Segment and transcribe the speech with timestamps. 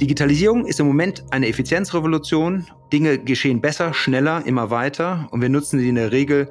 [0.00, 2.66] Digitalisierung ist im Moment eine Effizienzrevolution.
[2.90, 6.50] Dinge geschehen besser, schneller, immer weiter und wir nutzen sie in der Regel,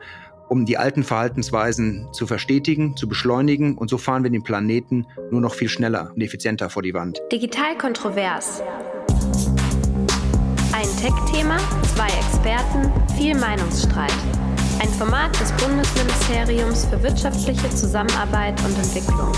[0.49, 5.41] um die alten Verhaltensweisen zu verstetigen, zu beschleunigen und so fahren wir den Planeten nur
[5.41, 7.19] noch viel schneller und effizienter vor die Wand.
[7.31, 8.61] Digital kontrovers.
[10.71, 11.57] Ein Tech-Thema,
[11.95, 14.13] zwei Experten, viel Meinungsstreit.
[14.79, 19.31] Ein Format des Bundesministeriums für wirtschaftliche Zusammenarbeit und Entwicklung.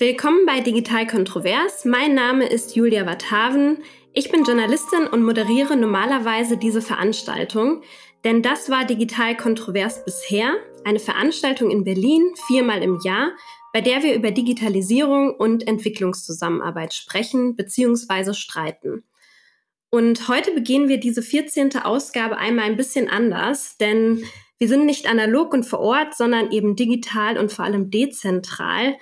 [0.00, 1.84] Willkommen bei Digital Kontrovers.
[1.84, 3.82] Mein Name ist Julia Wathaven.
[4.14, 7.82] Ich bin Journalistin und moderiere normalerweise diese Veranstaltung,
[8.24, 10.54] denn das war Digital Kontrovers bisher,
[10.86, 13.32] eine Veranstaltung in Berlin viermal im Jahr,
[13.74, 18.32] bei der wir über Digitalisierung und Entwicklungszusammenarbeit sprechen bzw.
[18.32, 19.04] streiten.
[19.90, 21.76] Und heute beginnen wir diese 14.
[21.76, 24.24] Ausgabe einmal ein bisschen anders, denn
[24.56, 28.96] wir sind nicht analog und vor Ort, sondern eben digital und vor allem dezentral.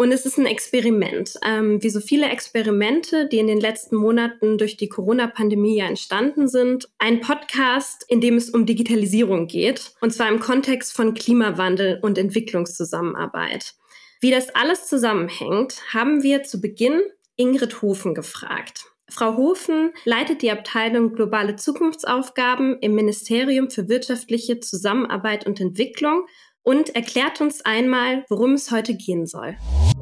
[0.00, 1.34] Und es ist ein Experiment.
[1.44, 6.46] Ähm, wie so viele Experimente, die in den letzten Monaten durch die Corona-Pandemie ja entstanden
[6.46, 6.88] sind.
[6.98, 9.90] Ein Podcast, in dem es um Digitalisierung geht.
[10.00, 13.74] Und zwar im Kontext von Klimawandel und Entwicklungszusammenarbeit.
[14.20, 17.02] Wie das alles zusammenhängt, haben wir zu Beginn
[17.34, 18.84] Ingrid Hofen gefragt.
[19.10, 26.26] Frau Hofen leitet die Abteilung Globale Zukunftsaufgaben im Ministerium für wirtschaftliche Zusammenarbeit und Entwicklung
[26.62, 29.56] und erklärt uns einmal, worum es heute gehen soll.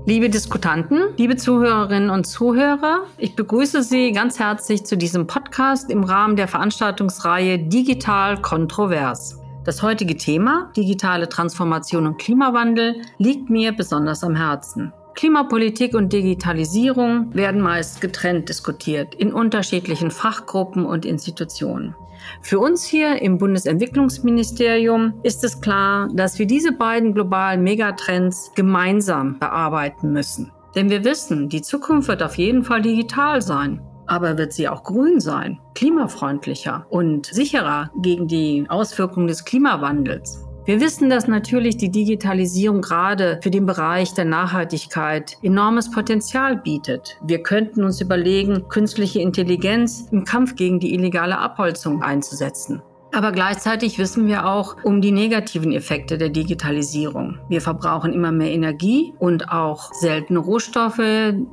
[0.09, 6.05] Liebe Diskutanten, liebe Zuhörerinnen und Zuhörer, ich begrüße Sie ganz herzlich zu diesem Podcast im
[6.05, 9.41] Rahmen der Veranstaltungsreihe Digital Kontrovers.
[9.65, 14.93] Das heutige Thema, digitale Transformation und Klimawandel, liegt mir besonders am Herzen.
[15.17, 21.97] Klimapolitik und Digitalisierung werden meist getrennt diskutiert in unterschiedlichen Fachgruppen und Institutionen.
[22.43, 29.39] Für uns hier im Bundesentwicklungsministerium ist es klar, dass wir diese beiden globalen Megatrends gemeinsam
[29.39, 30.53] bearbeiten müssen.
[30.75, 33.81] Denn wir wissen, die Zukunft wird auf jeden Fall digital sein.
[34.09, 40.46] Aber wird sie auch grün sein, klimafreundlicher und sicherer gegen die Auswirkungen des Klimawandels?
[40.67, 47.19] Wir wissen, dass natürlich die Digitalisierung gerade für den Bereich der Nachhaltigkeit enormes Potenzial bietet.
[47.23, 52.83] Wir könnten uns überlegen, künstliche Intelligenz im Kampf gegen die illegale Abholzung einzusetzen.
[53.17, 57.39] Aber gleichzeitig wissen wir auch um die negativen Effekte der Digitalisierung.
[57.49, 61.01] Wir verbrauchen immer mehr Energie und auch seltene Rohstoffe,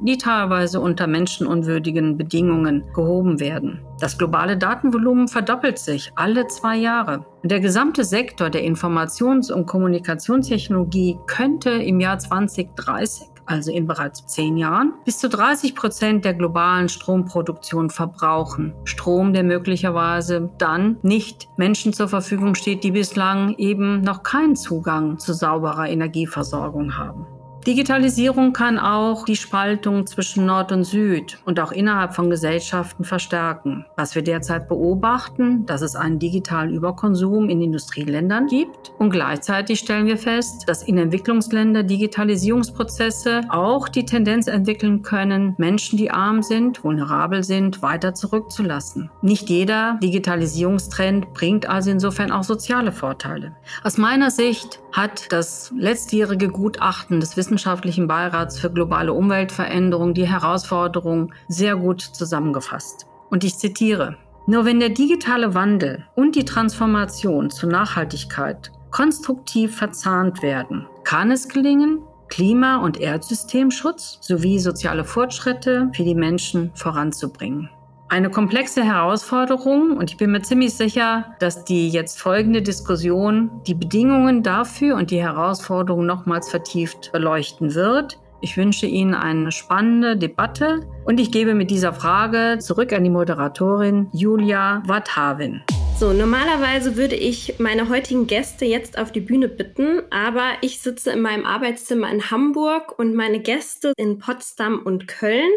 [0.02, 3.80] die teilweise unter menschenunwürdigen Bedingungen gehoben werden.
[4.02, 7.26] Das globale Datenvolumen verdoppelt sich alle zwei Jahre.
[7.44, 14.58] Der gesamte Sektor der Informations- und Kommunikationstechnologie könnte im Jahr 2030 also in bereits zehn
[14.58, 18.74] Jahren, bis zu 30 Prozent der globalen Stromproduktion verbrauchen.
[18.86, 25.20] Strom, der möglicherweise dann nicht Menschen zur Verfügung steht, die bislang eben noch keinen Zugang
[25.20, 27.26] zu sauberer Energieversorgung haben.
[27.64, 33.86] Digitalisierung kann auch die Spaltung zwischen Nord und Süd und auch innerhalb von Gesellschaften verstärken.
[33.96, 40.08] Was wir derzeit beobachten, dass es einen digitalen Überkonsum in Industrieländern gibt und gleichzeitig stellen
[40.08, 46.84] wir fest, dass in Entwicklungsländern Digitalisierungsprozesse auch die Tendenz entwickeln können, Menschen, die arm sind,
[46.84, 49.10] vulnerabel sind, weiter zurückzulassen.
[49.22, 53.56] Nicht jeder Digitalisierungstrend bringt also insofern auch soziale Vorteile.
[53.84, 61.34] Aus meiner Sicht hat das letztjährige Gutachten des Wissenschaftlichen Beirats für globale Umweltveränderung die Herausforderungen
[61.48, 63.08] sehr gut zusammengefasst.
[63.30, 70.44] Und ich zitiere, nur wenn der digitale Wandel und die Transformation zur Nachhaltigkeit konstruktiv verzahnt
[70.44, 72.00] werden, kann es gelingen,
[72.30, 77.70] Klima- und Erdsystemschutz sowie soziale Fortschritte für die Menschen voranzubringen
[78.14, 83.74] eine komplexe Herausforderung und ich bin mir ziemlich sicher, dass die jetzt folgende Diskussion die
[83.74, 88.20] Bedingungen dafür und die Herausforderungen nochmals vertieft beleuchten wird.
[88.42, 93.10] Ich wünsche Ihnen eine spannende Debatte und ich gebe mit dieser Frage zurück an die
[93.10, 95.64] Moderatorin Julia Wathavin.
[95.98, 101.10] So, normalerweise würde ich meine heutigen Gäste jetzt auf die Bühne bitten, aber ich sitze
[101.10, 105.50] in meinem Arbeitszimmer in Hamburg und meine Gäste in Potsdam und Köln.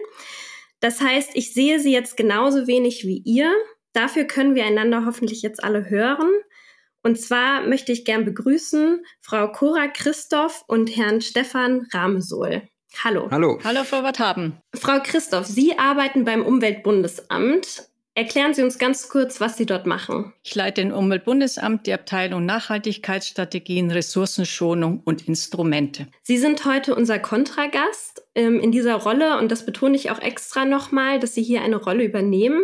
[0.80, 3.52] Das heißt, ich sehe sie jetzt genauso wenig wie ihr.
[3.92, 6.30] Dafür können wir einander hoffentlich jetzt alle hören.
[7.02, 12.62] Und zwar möchte ich gern begrüßen Frau Cora Christoph und Herrn Stefan Ramesol.
[13.04, 13.28] Hallo.
[13.30, 13.58] Hallo.
[13.62, 14.58] Hallo, Frau Wathaben.
[14.74, 17.88] Frau Christoph, Sie arbeiten beim Umweltbundesamt.
[18.16, 20.32] Erklären Sie uns ganz kurz, was Sie dort machen.
[20.42, 26.06] Ich leite im Umweltbundesamt die Abteilung Nachhaltigkeitsstrategien, Ressourcenschonung und Instrumente.
[26.22, 30.64] Sie sind heute unser Kontragast ähm, in dieser Rolle und das betone ich auch extra
[30.64, 32.62] nochmal, dass Sie hier eine Rolle übernehmen,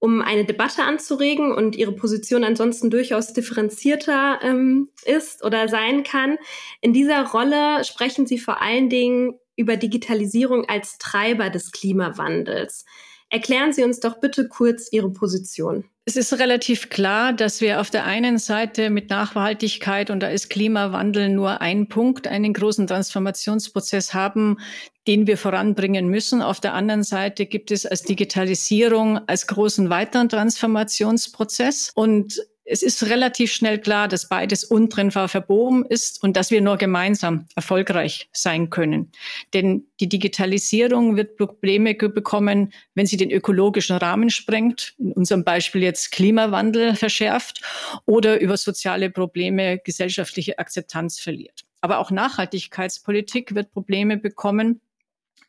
[0.00, 6.36] um eine Debatte anzuregen und Ihre Position ansonsten durchaus differenzierter ähm, ist oder sein kann.
[6.82, 12.84] In dieser Rolle sprechen Sie vor allen Dingen über Digitalisierung als Treiber des Klimawandels.
[13.30, 15.84] Erklären Sie uns doch bitte kurz Ihre Position.
[16.04, 20.50] Es ist relativ klar, dass wir auf der einen Seite mit Nachhaltigkeit, und da ist
[20.50, 24.58] Klimawandel nur ein Punkt, einen großen Transformationsprozess haben,
[25.06, 26.42] den wir voranbringen müssen.
[26.42, 31.92] Auf der anderen Seite gibt es als Digitalisierung als großen weiteren Transformationsprozess.
[31.94, 36.76] Und es ist relativ schnell klar, dass beides untrennbar verbogen ist und dass wir nur
[36.76, 39.10] gemeinsam erfolgreich sein können.
[39.52, 45.82] Denn die Digitalisierung wird Probleme bekommen, wenn sie den ökologischen Rahmen sprengt, in unserem Beispiel
[45.82, 47.60] jetzt Klimawandel verschärft
[48.06, 51.64] oder über soziale Probleme gesellschaftliche Akzeptanz verliert.
[51.80, 54.80] Aber auch Nachhaltigkeitspolitik wird Probleme bekommen,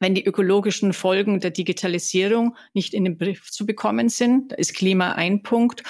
[0.01, 4.51] wenn die ökologischen Folgen der Digitalisierung nicht in den Brief zu bekommen sind.
[4.51, 5.83] Da ist Klima ein Punkt.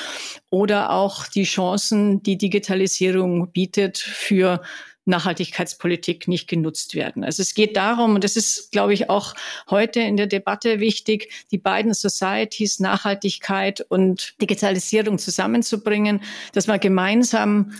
[0.52, 4.62] Oder auch die Chancen, die Digitalisierung bietet für
[5.06, 7.24] Nachhaltigkeitspolitik nicht genutzt werden.
[7.24, 9.34] Also es geht darum, und das ist, glaube ich, auch
[9.70, 16.22] heute in der Debatte wichtig, die beiden Societies, Nachhaltigkeit und Digitalisierung zusammenzubringen,
[16.54, 17.72] dass man gemeinsam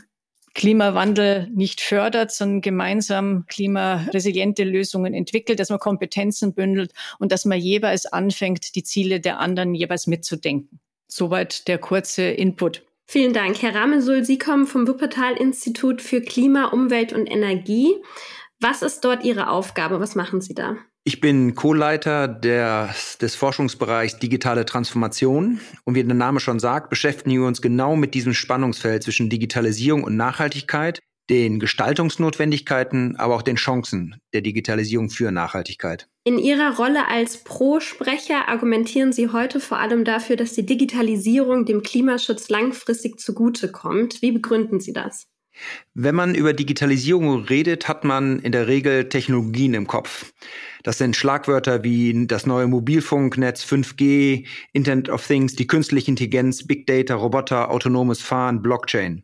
[0.54, 7.60] Klimawandel nicht fördert, sondern gemeinsam klimaresiliente Lösungen entwickelt, dass man Kompetenzen bündelt und dass man
[7.60, 10.80] jeweils anfängt, die Ziele der anderen jeweils mitzudenken.
[11.08, 12.84] Soweit der kurze Input.
[13.06, 13.62] Vielen Dank.
[13.62, 17.94] Herr Ramesul, Sie kommen vom Wuppertal-Institut für Klima, Umwelt und Energie.
[18.62, 20.00] Was ist dort Ihre Aufgabe?
[20.00, 20.78] Was machen Sie da?
[21.04, 27.48] Ich bin Co-Leiter des Forschungsbereichs Digitale Transformation und wie der Name schon sagt, beschäftigen wir
[27.48, 31.00] uns genau mit diesem Spannungsfeld zwischen Digitalisierung und Nachhaltigkeit,
[31.32, 36.08] den Gestaltungsnotwendigkeiten, aber auch den Chancen der Digitalisierung für Nachhaltigkeit.
[36.24, 41.82] In Ihrer Rolle als Pro-Sprecher argumentieren Sie heute vor allem dafür, dass die Digitalisierung dem
[41.82, 44.22] Klimaschutz langfristig zugutekommt.
[44.22, 45.26] Wie begründen Sie das?
[45.96, 50.32] Wenn man über Digitalisierung redet, hat man in der Regel Technologien im Kopf.
[50.84, 56.88] Das sind Schlagwörter wie das neue Mobilfunknetz, 5G, Internet of Things, die künstliche Intelligenz, Big
[56.88, 59.24] Data, Roboter, autonomes Fahren, Blockchain.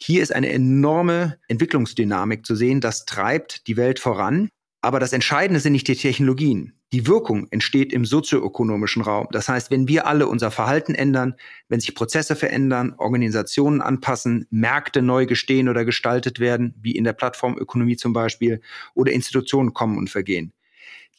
[0.00, 4.48] Hier ist eine enorme Entwicklungsdynamik zu sehen, das treibt die Welt voran.
[4.80, 6.74] Aber das Entscheidende sind nicht die Technologien.
[6.92, 9.26] Die Wirkung entsteht im sozioökonomischen Raum.
[9.32, 11.34] Das heißt, wenn wir alle unser Verhalten ändern,
[11.68, 17.12] wenn sich Prozesse verändern, Organisationen anpassen, Märkte neu gestehen oder gestaltet werden, wie in der
[17.12, 18.60] Plattformökonomie zum Beispiel,
[18.94, 20.52] oder Institutionen kommen und vergehen.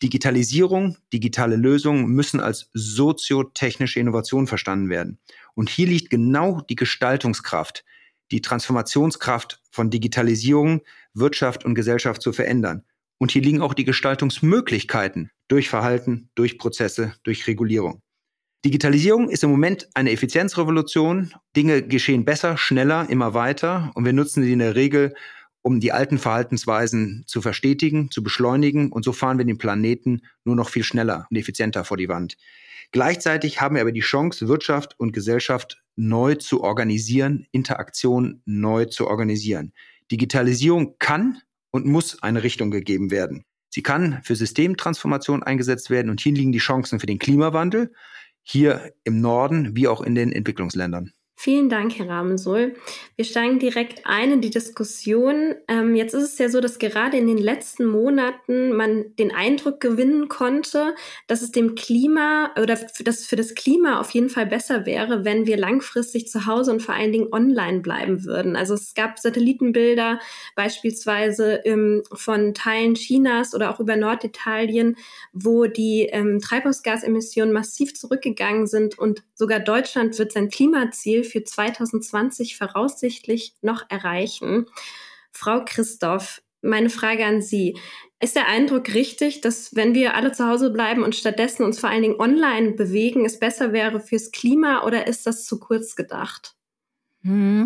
[0.02, 5.20] Digitalisierung, digitale Lösungen müssen als soziotechnische Innovation verstanden werden.
[5.56, 7.84] Und hier liegt genau die Gestaltungskraft,
[8.32, 10.82] die Transformationskraft von Digitalisierung,
[11.14, 12.84] Wirtschaft und Gesellschaft zu verändern.
[13.18, 18.02] Und hier liegen auch die Gestaltungsmöglichkeiten durch Verhalten, durch Prozesse, durch Regulierung.
[18.64, 21.34] Digitalisierung ist im Moment eine Effizienzrevolution.
[21.56, 25.14] Dinge geschehen besser, schneller, immer weiter und wir nutzen sie in der Regel,
[25.62, 30.56] um die alten Verhaltensweisen zu verstetigen, zu beschleunigen und so fahren wir den Planeten nur
[30.56, 32.38] noch viel schneller und effizienter vor die Wand.
[32.92, 39.08] Gleichzeitig haben wir aber die Chance, Wirtschaft und Gesellschaft neu zu organisieren, Interaktion neu zu
[39.08, 39.74] organisieren.
[40.12, 41.40] Digitalisierung kann
[41.72, 43.44] und muss eine Richtung gegeben werden.
[43.70, 47.94] Sie kann für Systemtransformation eingesetzt werden und hier liegen die Chancen für den Klimawandel,
[48.42, 51.14] hier im Norden wie auch in den Entwicklungsländern.
[51.42, 52.76] Vielen Dank, Herr Ramesul.
[53.16, 55.56] Wir steigen direkt ein in die Diskussion.
[55.70, 59.80] Ähm, jetzt ist es ja so, dass gerade in den letzten Monaten man den Eindruck
[59.80, 60.96] gewinnen konnte,
[61.28, 65.46] dass es dem Klima oder dass für das Klima auf jeden Fall besser wäre, wenn
[65.46, 68.58] wir langfristig zu Hause und vor allen Dingen online bleiben würden.
[68.58, 70.20] Also es gab Satellitenbilder
[70.58, 74.98] beispielsweise ähm, von Teilen Chinas oder auch über Norditalien,
[75.32, 82.58] wo die ähm, Treibhausgasemissionen massiv zurückgegangen sind und sogar Deutschland wird sein Klimaziel für 2020
[82.58, 84.66] voraussichtlich noch erreichen.
[85.32, 87.78] Frau Christoph, meine Frage an Sie.
[88.22, 91.90] Ist der Eindruck richtig, dass wenn wir alle zu Hause bleiben und stattdessen uns vor
[91.90, 96.59] allen Dingen online bewegen, es besser wäre fürs Klima oder ist das zu kurz gedacht?
[97.24, 97.66] Hm.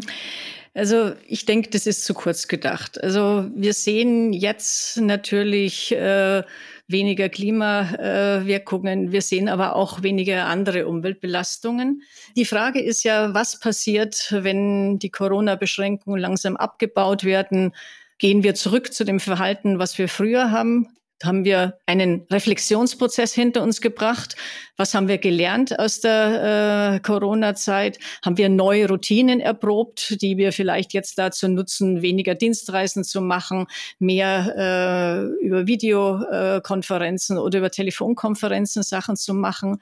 [0.75, 3.01] Also ich denke, das ist zu kurz gedacht.
[3.03, 6.41] Also wir sehen jetzt natürlich äh,
[6.87, 9.11] weniger Klimawirkungen.
[9.11, 12.01] Wir sehen aber auch weniger andere Umweltbelastungen.
[12.35, 17.73] Die Frage ist ja, was passiert, wenn die Corona-Beschränkungen langsam abgebaut werden?
[18.17, 20.87] Gehen wir zurück zu dem Verhalten, was wir früher haben?
[21.23, 24.35] Haben wir einen Reflexionsprozess hinter uns gebracht.
[24.75, 27.99] Was haben wir gelernt aus der äh, Corona-Zeit?
[28.25, 33.67] Haben wir neue Routinen erprobt, die wir vielleicht jetzt dazu nutzen, weniger Dienstreisen zu machen,
[33.99, 39.79] mehr äh, über Videokonferenzen oder über Telefonkonferenzen Sachen zu machen?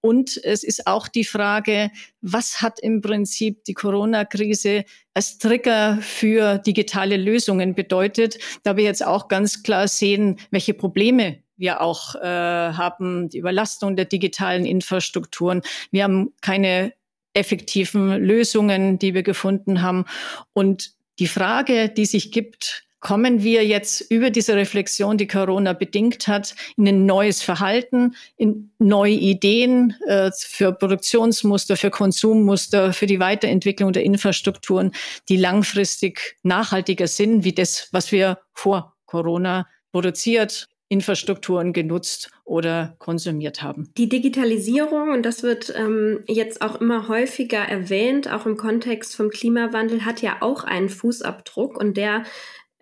[0.00, 4.84] Und es ist auch die Frage, was hat im Prinzip die Corona-Krise
[5.14, 11.42] als Trigger für digitale Lösungen bedeutet, da wir jetzt auch ganz klar sehen, welche Probleme
[11.56, 15.62] wir auch äh, haben, die Überlastung der digitalen Infrastrukturen.
[15.90, 16.92] Wir haben keine
[17.34, 20.04] effektiven Lösungen, die wir gefunden haben.
[20.52, 26.28] Und die Frage, die sich gibt, kommen wir jetzt über diese Reflexion, die Corona bedingt
[26.28, 33.20] hat, in ein neues Verhalten, in neue Ideen äh, für Produktionsmuster, für Konsummuster, für die
[33.20, 34.92] Weiterentwicklung der Infrastrukturen,
[35.28, 43.62] die langfristig nachhaltiger sind, wie das, was wir vor Corona produziert, Infrastrukturen genutzt oder konsumiert
[43.62, 43.90] haben.
[43.96, 49.30] Die Digitalisierung, und das wird ähm, jetzt auch immer häufiger erwähnt, auch im Kontext vom
[49.30, 52.24] Klimawandel, hat ja auch einen Fußabdruck und der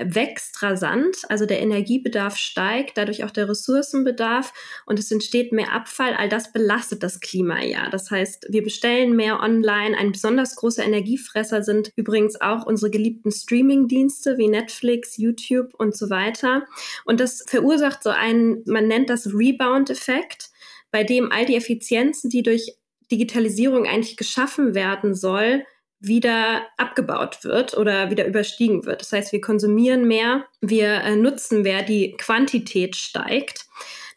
[0.02, 4.52] wächst rasant, also der Energiebedarf steigt, dadurch auch der Ressourcenbedarf
[4.86, 6.14] und es entsteht mehr Abfall.
[6.14, 7.88] All das belastet das Klima ja.
[7.90, 9.96] Das heißt, wir bestellen mehr online.
[9.96, 16.10] Ein besonders großer Energiefresser sind übrigens auch unsere geliebten Streaming-Dienste wie Netflix, YouTube und so
[16.10, 16.66] weiter.
[17.04, 20.50] Und das verursacht so einen, man nennt das Rebound-Effekt,
[20.90, 22.74] bei dem all die Effizienzen, die durch
[23.10, 25.64] Digitalisierung eigentlich geschaffen werden soll,
[26.00, 29.02] wieder abgebaut wird oder wieder überstiegen wird.
[29.02, 33.66] Das heißt, wir konsumieren mehr, wir äh, nutzen mehr, die Quantität steigt.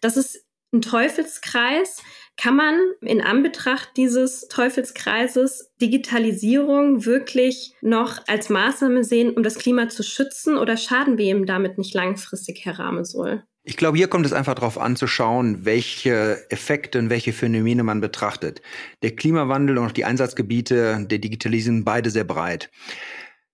[0.01, 2.01] Das ist ein Teufelskreis.
[2.35, 9.89] Kann man in Anbetracht dieses Teufelskreises Digitalisierung wirklich noch als Maßnahme sehen, um das Klima
[9.89, 13.43] zu schützen oder schaden wir ihm damit nicht langfristig, Herr Rahmesohl?
[13.65, 17.83] Ich glaube, hier kommt es einfach darauf an zu schauen, welche Effekte und welche Phänomene
[17.83, 18.61] man betrachtet.
[19.03, 22.69] Der Klimawandel und auch die Einsatzgebiete der Digitalisierung beide sehr breit.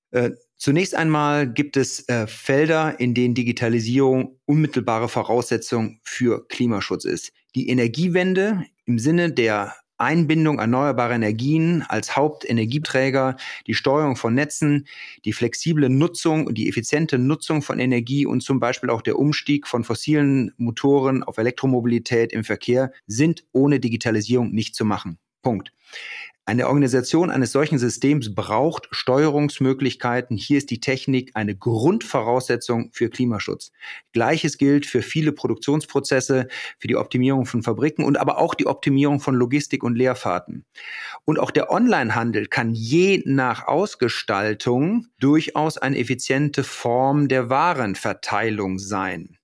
[0.09, 7.31] Äh, zunächst einmal gibt es äh, Felder, in denen Digitalisierung unmittelbare Voraussetzung für Klimaschutz ist.
[7.53, 13.35] Die Energiewende im Sinne der Einbindung erneuerbarer Energien als Hauptenergieträger,
[13.67, 14.87] die Steuerung von Netzen,
[15.25, 19.67] die flexible Nutzung und die effiziente Nutzung von Energie und zum Beispiel auch der Umstieg
[19.67, 25.19] von fossilen Motoren auf Elektromobilität im Verkehr sind ohne Digitalisierung nicht zu machen.
[25.41, 25.71] Punkt.
[26.49, 30.35] Eine Organisation eines solchen Systems braucht Steuerungsmöglichkeiten.
[30.35, 33.71] Hier ist die Technik eine Grundvoraussetzung für Klimaschutz.
[34.13, 36.47] Gleiches gilt für viele Produktionsprozesse,
[36.79, 40.65] für die Optimierung von Fabriken und aber auch die Optimierung von Logistik und Leerfahrten.
[41.23, 49.38] Und auch der Onlinehandel kann je nach Ausgestaltung durchaus eine effiziente Form der Warenverteilung sein.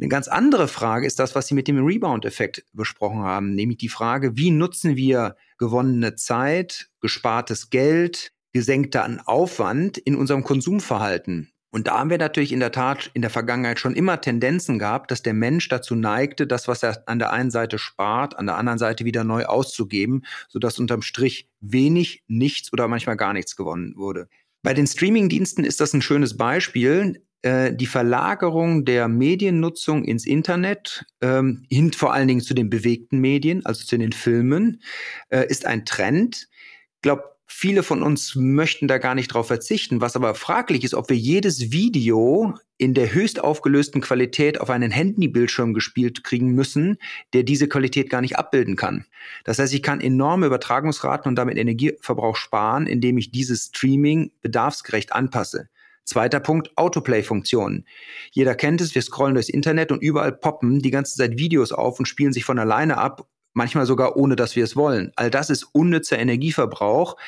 [0.00, 3.88] Eine ganz andere Frage ist das, was Sie mit dem Rebound-Effekt besprochen haben, nämlich die
[3.88, 11.50] Frage, wie nutzen wir gewonnene Zeit, gespartes Geld, gesenkter Aufwand in unserem Konsumverhalten.
[11.70, 15.10] Und da haben wir natürlich in der Tat in der Vergangenheit schon immer Tendenzen gehabt,
[15.10, 18.56] dass der Mensch dazu neigte, das, was er an der einen Seite spart, an der
[18.56, 23.94] anderen Seite wieder neu auszugeben, sodass unterm Strich wenig, nichts oder manchmal gar nichts gewonnen
[23.96, 24.28] wurde.
[24.62, 27.22] Bei den Streamingdiensten ist das ein schönes Beispiel.
[27.42, 33.20] Äh, die Verlagerung der Mediennutzung ins Internet ähm, hin vor allen Dingen zu den bewegten
[33.20, 34.82] Medien, also zu den Filmen,
[35.28, 36.48] äh, ist ein Trend.
[36.96, 40.00] Ich glaube, viele von uns möchten da gar nicht drauf verzichten.
[40.00, 44.90] Was aber fraglich ist, ob wir jedes Video in der höchst aufgelösten Qualität auf einen
[44.90, 46.98] Handybildschirm gespielt kriegen müssen,
[47.32, 49.06] der diese Qualität gar nicht abbilden kann.
[49.44, 55.12] Das heißt, ich kann enorme Übertragungsraten und damit Energieverbrauch sparen, indem ich dieses Streaming bedarfsgerecht
[55.12, 55.68] anpasse.
[56.08, 57.84] Zweiter Punkt, Autoplay-Funktionen.
[58.32, 61.98] Jeder kennt es, wir scrollen durchs Internet und überall poppen die ganze Zeit Videos auf
[61.98, 65.12] und spielen sich von alleine ab, manchmal sogar ohne, dass wir es wollen.
[65.16, 67.18] All das ist unnützer Energieverbrauch.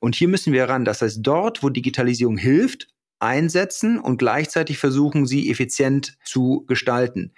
[0.00, 0.84] Und hier müssen wir ran.
[0.84, 2.88] Das heißt, dort, wo Digitalisierung hilft,
[3.20, 7.34] einsetzen und gleichzeitig versuchen, sie effizient zu gestalten.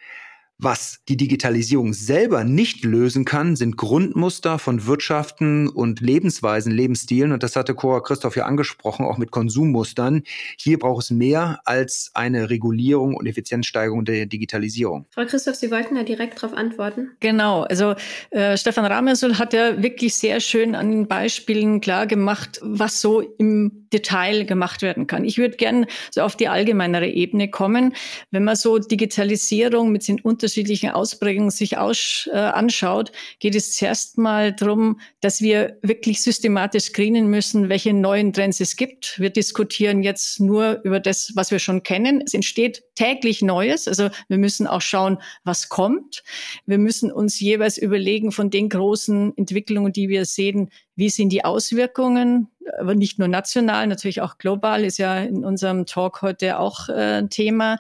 [0.59, 7.33] Was die Digitalisierung selber nicht lösen kann, sind Grundmuster von Wirtschaften und Lebensweisen, Lebensstilen.
[7.33, 10.23] Und das hatte Cora Christoph ja angesprochen, auch mit Konsummustern.
[10.57, 15.05] Hier braucht es mehr als eine Regulierung und Effizienzsteigerung der Digitalisierung.
[15.11, 17.11] Frau Christoph, Sie wollten da direkt darauf antworten.
[17.21, 17.65] Genau.
[17.65, 17.95] Also
[18.31, 23.21] äh, Stefan Ramersel hat ja wirklich sehr schön an den Beispielen klar gemacht, was so
[23.21, 25.25] im Detail gemacht werden kann.
[25.25, 27.95] Ich würde gerne so auf die allgemeinere Ebene kommen.
[28.31, 34.19] Wenn man so Digitalisierung mit den unterschiedlichen Ausprägungen sich aus, äh, anschaut, geht es zuerst
[34.19, 39.19] mal darum, dass wir wirklich systematisch screenen müssen, welche neuen Trends es gibt.
[39.19, 42.23] Wir diskutieren jetzt nur über das, was wir schon kennen.
[42.25, 43.89] Es entsteht täglich Neues.
[43.89, 46.23] Also wir müssen auch schauen, was kommt.
[46.67, 51.45] Wir müssen uns jeweils überlegen von den großen Entwicklungen, die wir sehen, wie sind die
[51.45, 56.89] Auswirkungen, aber nicht nur national, natürlich auch global, ist ja in unserem Talk heute auch
[56.89, 57.79] äh, Thema.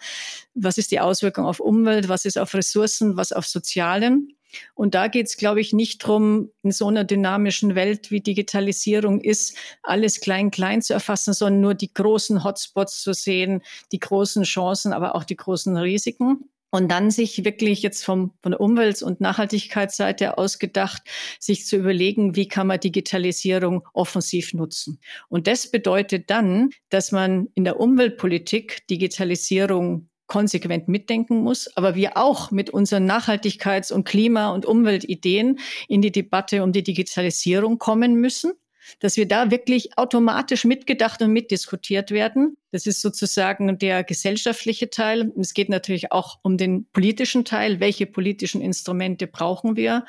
[0.54, 4.32] Was ist die Auswirkung auf Umwelt, was ist auf Ressourcen, was auf Sozialen?
[4.74, 9.20] Und da geht es, glaube ich, nicht darum, in so einer dynamischen Welt wie Digitalisierung
[9.20, 13.62] ist, alles klein, klein zu erfassen, sondern nur die großen Hotspots zu sehen,
[13.92, 16.48] die großen Chancen, aber auch die großen Risiken.
[16.70, 21.02] Und dann sich wirklich jetzt vom, von der Umwelt- und Nachhaltigkeitsseite ausgedacht,
[21.38, 25.00] sich zu überlegen, wie kann man Digitalisierung offensiv nutzen.
[25.28, 32.16] Und das bedeutet dann, dass man in der Umweltpolitik Digitalisierung konsequent mitdenken muss, aber wir
[32.16, 38.16] auch mit unseren Nachhaltigkeits- und Klima- und Umweltideen in die Debatte um die Digitalisierung kommen
[38.16, 38.52] müssen
[39.00, 42.56] dass wir da wirklich automatisch mitgedacht und mitdiskutiert werden.
[42.76, 45.32] Das ist sozusagen der gesellschaftliche Teil.
[45.40, 47.80] Es geht natürlich auch um den politischen Teil.
[47.80, 50.04] Welche politischen Instrumente brauchen wir?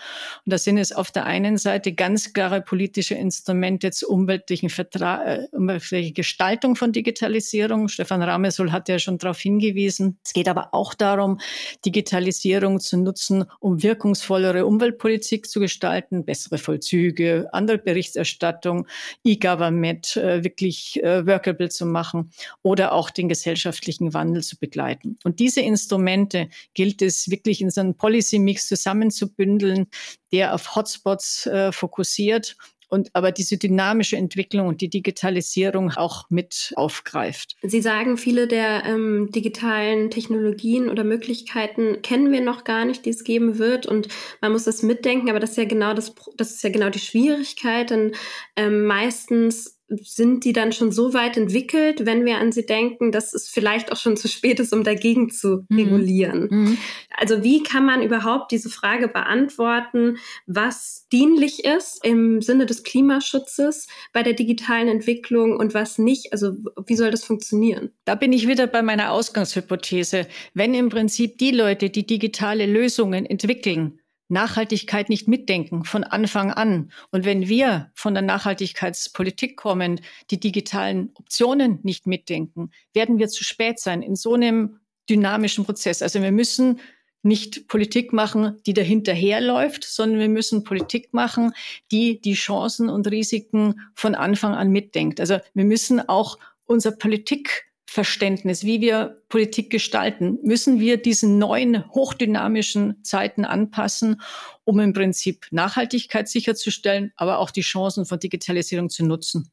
[0.45, 5.45] Und da sind es auf der einen Seite ganz klare politische Instrumente zur umweltlichen, Vertra
[5.47, 7.87] äh, Gestaltung von Digitalisierung.
[7.87, 10.19] Stefan Ramesul hat ja schon darauf hingewiesen.
[10.25, 11.39] Es geht aber auch darum,
[11.85, 18.87] Digitalisierung zu nutzen, um wirkungsvollere Umweltpolitik zu gestalten, bessere Vollzüge, andere Berichterstattung,
[19.23, 22.29] E-Government äh, wirklich äh, workable zu machen
[22.63, 25.17] oder auch den gesellschaftlichen Wandel zu begleiten.
[25.23, 29.87] Und diese Instrumente gilt es wirklich in so einen Policy-Mix zusammenzubündeln,
[30.31, 32.57] der auf Hotspots äh, fokussiert
[32.89, 37.55] und aber diese dynamische Entwicklung und die Digitalisierung auch mit aufgreift.
[37.61, 43.09] Sie sagen, viele der ähm, digitalen Technologien oder Möglichkeiten kennen wir noch gar nicht, die
[43.09, 44.07] es geben wird und
[44.41, 46.99] man muss das mitdenken, aber das ist ja genau das, das ist ja genau die
[46.99, 48.13] Schwierigkeit, denn
[48.55, 53.33] ähm, meistens sind die dann schon so weit entwickelt, wenn wir an sie denken, dass
[53.33, 55.77] es vielleicht auch schon zu spät ist, um dagegen zu mhm.
[55.77, 56.47] regulieren.
[56.49, 56.77] Mhm.
[57.15, 63.87] Also wie kann man überhaupt diese Frage beantworten, was dienlich ist im Sinne des Klimaschutzes
[64.11, 66.33] bei der digitalen Entwicklung und was nicht?
[66.33, 66.53] Also
[66.85, 67.91] wie soll das funktionieren?
[68.05, 70.27] Da bin ich wieder bei meiner Ausgangshypothese.
[70.53, 76.91] Wenn im Prinzip die Leute, die digitale Lösungen entwickeln, Nachhaltigkeit nicht mitdenken von Anfang an.
[77.11, 83.43] Und wenn wir von der Nachhaltigkeitspolitik kommen, die digitalen Optionen nicht mitdenken, werden wir zu
[83.43, 84.79] spät sein in so einem
[85.09, 86.01] dynamischen Prozess.
[86.01, 86.79] Also wir müssen
[87.23, 91.53] nicht Politik machen, die dahinterherläuft, sondern wir müssen Politik machen,
[91.91, 95.19] die die Chancen und Risiken von Anfang an mitdenkt.
[95.19, 101.89] Also wir müssen auch unser Politik Verständnis, wie wir Politik gestalten, müssen wir diesen neuen
[101.89, 104.21] hochdynamischen Zeiten anpassen,
[104.65, 109.49] um im Prinzip Nachhaltigkeit sicherzustellen, aber auch die Chancen von Digitalisierung zu nutzen.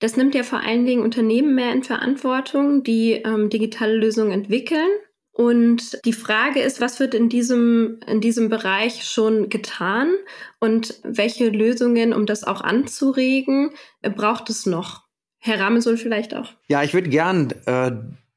[0.00, 4.88] Das nimmt ja vor allen Dingen Unternehmen mehr in Verantwortung, die ähm, digitale Lösungen entwickeln.
[5.32, 10.12] Und die Frage ist, was wird in diesem, in diesem Bereich schon getan
[10.60, 13.70] und welche Lösungen, um das auch anzuregen,
[14.02, 15.07] braucht es noch?
[15.38, 16.52] Herr Ramesul vielleicht auch.
[16.68, 17.92] Ja, ich würde gern äh,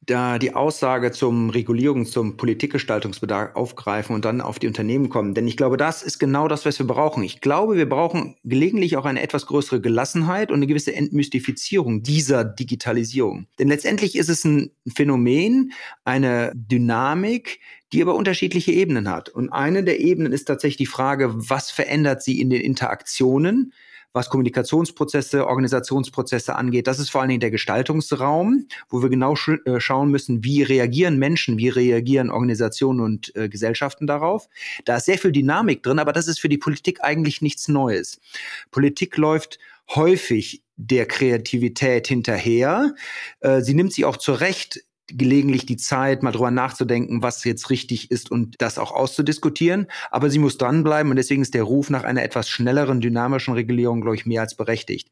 [0.05, 5.35] da die Aussage zum Regulierungs-, zum Politikgestaltungsbedarf aufgreifen und dann auf die Unternehmen kommen.
[5.35, 7.23] Denn ich glaube, das ist genau das, was wir brauchen.
[7.23, 12.43] Ich glaube, wir brauchen gelegentlich auch eine etwas größere Gelassenheit und eine gewisse Entmystifizierung dieser
[12.43, 13.47] Digitalisierung.
[13.59, 15.71] Denn letztendlich ist es ein Phänomen,
[16.03, 17.59] eine Dynamik,
[17.93, 19.29] die aber unterschiedliche Ebenen hat.
[19.29, 23.73] Und eine der Ebenen ist tatsächlich die Frage, was verändert sie in den Interaktionen?
[24.13, 26.87] Was Kommunikationsprozesse, Organisationsprozesse angeht.
[26.87, 30.63] Das ist vor allen Dingen der Gestaltungsraum, wo wir genau sch äh, schauen müssen, wie
[30.63, 34.47] reagieren Menschen, wie reagieren Organisationen und äh, Gesellschaften darauf.
[34.85, 38.19] Da ist sehr viel Dynamik drin, aber das ist für die Politik eigentlich nichts Neues.
[38.71, 39.59] Politik läuft
[39.95, 42.95] häufig der Kreativität hinterher.
[43.39, 44.81] Äh, sie nimmt sie auch zurecht
[45.17, 49.87] gelegentlich die Zeit, mal drüber nachzudenken, was jetzt richtig ist und das auch auszudiskutieren.
[50.09, 54.01] Aber sie muss dranbleiben und deswegen ist der Ruf nach einer etwas schnelleren, dynamischen Regulierung,
[54.01, 55.09] glaube ich, mehr als berechtigt.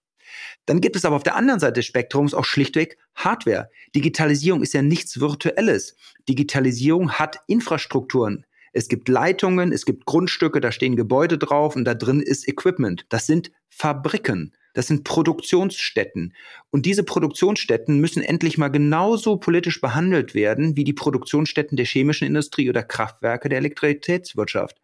[0.65, 3.69] Dann gibt es aber auf der anderen Seite des Spektrums auch schlichtweg Hardware.
[3.95, 5.95] Digitalisierung ist ja nichts Virtuelles.
[6.27, 8.45] Digitalisierung hat Infrastrukturen.
[8.71, 13.05] Es gibt Leitungen, es gibt Grundstücke, da stehen Gebäude drauf und da drin ist Equipment.
[13.09, 14.53] Das sind Fabriken.
[14.79, 16.33] Das sind Produktionsstätten.
[16.69, 22.25] Und diese Produktionsstätten müssen endlich mal genauso politisch behandelt werden wie die Produktionsstätten der chemischen
[22.25, 24.77] Industrie oder Kraftwerke der Elektrizitätswirtschaft.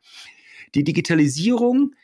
[0.74, 1.96] Die Digitalisierung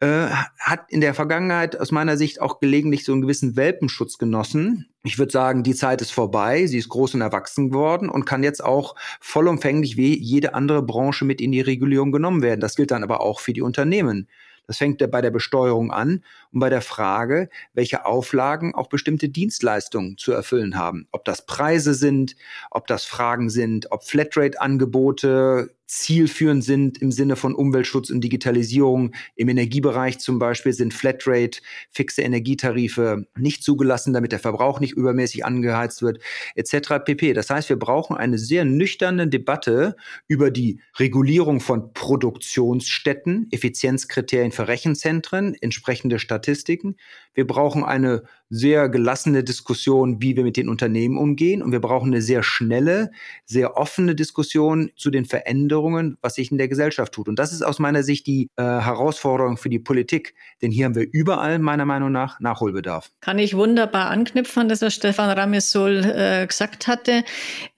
[0.00, 0.26] äh,
[0.58, 4.90] hat in der Vergangenheit aus meiner Sicht auch gelegentlich so einen gewissen Welpenschutz genossen.
[5.02, 8.42] Ich würde sagen, die Zeit ist vorbei, sie ist groß und erwachsen geworden und kann
[8.42, 12.60] jetzt auch vollumfänglich wie jede andere Branche mit in die Regulierung genommen werden.
[12.60, 14.28] Das gilt dann aber auch für die Unternehmen.
[14.66, 20.16] Das fängt bei der Besteuerung an und bei der Frage, welche Auflagen auch bestimmte Dienstleistungen
[20.18, 21.08] zu erfüllen haben.
[21.12, 22.36] Ob das Preise sind,
[22.70, 29.14] ob das Fragen sind, ob Flatrate-Angebote zielführend sind im Sinne von Umweltschutz und Digitalisierung.
[29.34, 35.46] Im Energiebereich zum Beispiel sind Flatrate, fixe Energietarife nicht zugelassen, damit der Verbrauch nicht übermäßig
[35.46, 36.20] angeheizt wird,
[36.54, 37.04] etc.
[37.04, 37.32] pp.
[37.32, 39.96] Das heißt, wir brauchen eine sehr nüchterne Debatte
[40.28, 46.96] über die Regulierung von Produktionsstätten, Effizienzkriterien für Rechenzentren, entsprechende Statistiken.
[47.34, 51.62] Wir brauchen eine sehr gelassene Diskussion, wie wir mit den Unternehmen umgehen.
[51.62, 53.10] Und wir brauchen eine sehr schnelle,
[53.44, 57.28] sehr offene Diskussion zu den Veränderungen, was sich in der Gesellschaft tut.
[57.28, 60.34] Und das ist aus meiner Sicht die äh, Herausforderung für die Politik.
[60.62, 63.10] Denn hier haben wir überall, meiner Meinung nach, Nachholbedarf.
[63.20, 67.24] Kann ich wunderbar anknüpfen, dass Herr Stefan Ramesol äh, gesagt hatte.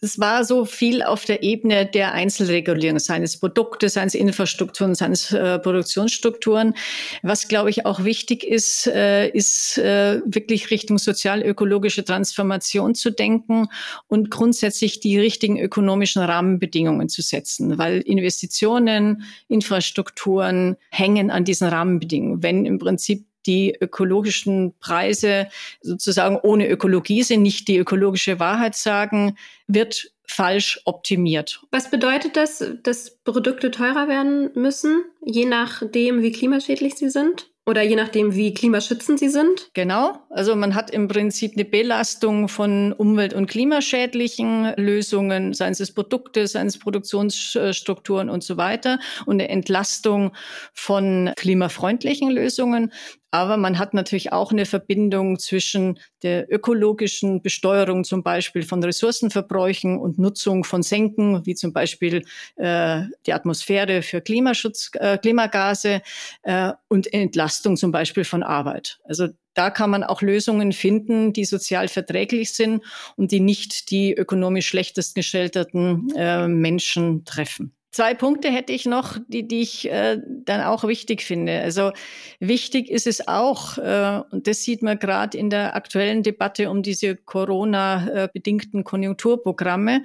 [0.00, 5.58] Es war so viel auf der Ebene der Einzelregulierung seines Produktes, seines Infrastrukturen, seines äh,
[5.58, 6.74] Produktionsstrukturen.
[7.22, 13.10] Was, glaube ich, auch wichtig ist, äh, ist äh, wirklich wirklich Richtung sozial-ökologische Transformation zu
[13.10, 13.68] denken
[14.08, 22.42] und grundsätzlich die richtigen ökonomischen Rahmenbedingungen zu setzen, weil Investitionen, Infrastrukturen hängen an diesen Rahmenbedingungen.
[22.42, 25.48] Wenn im Prinzip die ökologischen Preise
[25.80, 31.62] sozusagen ohne Ökologie sind, nicht die ökologische Wahrheit sagen, wird falsch optimiert.
[31.72, 37.49] Was bedeutet das, dass Produkte teurer werden müssen, je nachdem, wie klimaschädlich sie sind?
[37.66, 39.70] Oder je nachdem, wie klimaschützend sie sind?
[39.74, 40.18] Genau.
[40.30, 46.46] Also man hat im Prinzip eine Belastung von umwelt- und klimaschädlichen Lösungen, seien es Produkte,
[46.46, 50.34] seien es Produktionsstrukturen und so weiter, und eine Entlastung
[50.72, 52.92] von klimafreundlichen Lösungen.
[53.30, 59.98] Aber man hat natürlich auch eine Verbindung zwischen der ökologischen Besteuerung zum Beispiel von Ressourcenverbräuchen
[59.98, 62.24] und Nutzung von Senken, wie zum Beispiel
[62.56, 66.02] äh, die Atmosphäre für Klimaschutz, äh, Klimagase
[66.42, 68.98] äh, und Entlastung zum Beispiel von Arbeit.
[69.04, 72.82] Also da kann man auch Lösungen finden, die sozial verträglich sind
[73.16, 77.74] und die nicht die ökonomisch schlechtest gestellten äh, Menschen treffen.
[77.92, 81.60] Zwei Punkte hätte ich noch, die, die ich äh, dann auch wichtig finde.
[81.60, 81.90] Also
[82.38, 86.84] wichtig ist es auch, äh, und das sieht man gerade in der aktuellen Debatte um
[86.84, 90.02] diese Corona-bedingten Konjunkturprogramme.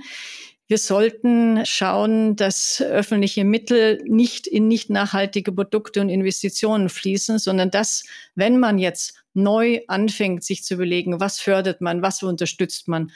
[0.67, 7.69] Wir sollten schauen, dass öffentliche Mittel nicht in nicht nachhaltige Produkte und Investitionen fließen, sondern
[7.69, 13.11] dass, wenn man jetzt neu anfängt, sich zu überlegen, was fördert man, was unterstützt man,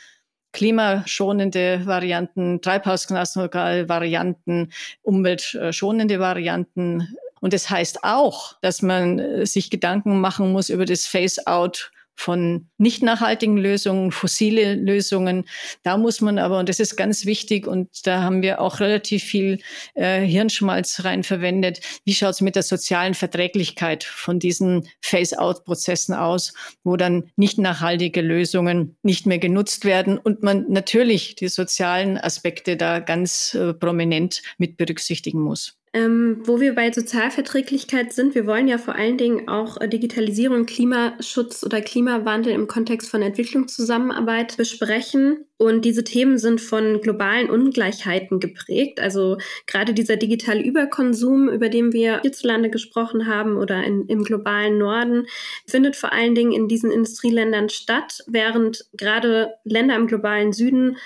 [0.52, 7.08] klimaschonende Varianten, treibhausgasneutral Varianten, umweltschonende Varianten.
[7.42, 13.02] Und das heißt auch, dass man sich Gedanken machen muss über das Phase-out von nicht
[13.02, 15.46] nachhaltigen Lösungen, fossile Lösungen.
[15.84, 19.24] Da muss man aber, und das ist ganz wichtig, und da haben wir auch relativ
[19.24, 19.60] viel
[19.96, 26.54] äh, Hirnschmalz rein verwendet, wie schaut es mit der sozialen Verträglichkeit von diesen Phase-out-Prozessen aus,
[26.84, 32.76] wo dann nicht nachhaltige Lösungen nicht mehr genutzt werden und man natürlich die sozialen Aspekte
[32.76, 35.79] da ganz äh, prominent mit berücksichtigen muss.
[35.92, 40.68] Ähm, wo wir bei Sozialverträglichkeit sind, wir wollen ja vor allen Dingen auch äh, Digitalisierung,
[40.68, 45.46] Klimaschutz oder Klimawandel im Kontext von Entwicklungszusammenarbeit besprechen.
[45.58, 49.00] Und diese Themen sind von globalen Ungleichheiten geprägt.
[49.00, 54.78] Also gerade dieser digitale Überkonsum, über den wir hierzulande gesprochen haben oder in, im globalen
[54.78, 55.26] Norden,
[55.66, 60.98] findet vor allen Dingen in diesen Industrieländern statt, während gerade Länder im globalen Süden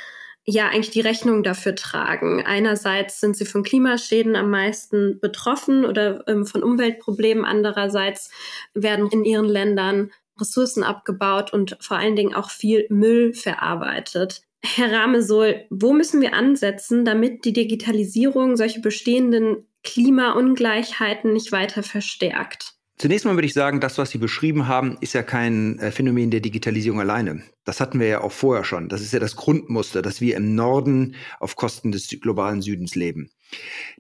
[0.45, 2.43] ja eigentlich die Rechnung dafür tragen.
[2.45, 7.45] Einerseits sind sie von Klimaschäden am meisten betroffen oder ähm, von Umweltproblemen.
[7.45, 8.29] Andererseits
[8.73, 14.41] werden in ihren Ländern Ressourcen abgebaut und vor allen Dingen auch viel Müll verarbeitet.
[14.65, 22.73] Herr Ramesol, wo müssen wir ansetzen, damit die Digitalisierung solche bestehenden Klimaungleichheiten nicht weiter verstärkt?
[22.97, 26.29] Zunächst mal würde ich sagen, das, was Sie beschrieben haben, ist ja kein äh, Phänomen
[26.29, 27.43] der Digitalisierung alleine.
[27.63, 28.87] Das hatten wir ja auch vorher schon.
[28.87, 33.31] Das ist ja das Grundmuster, dass wir im Norden auf Kosten des globalen Südens leben.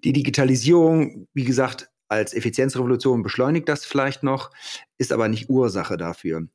[0.03, 4.51] Die Digitalisierung, wie gesagt, als Effizienzrevolution beschleunigt das vielleicht noch,
[4.97, 6.47] ist aber nicht Ursache dafür.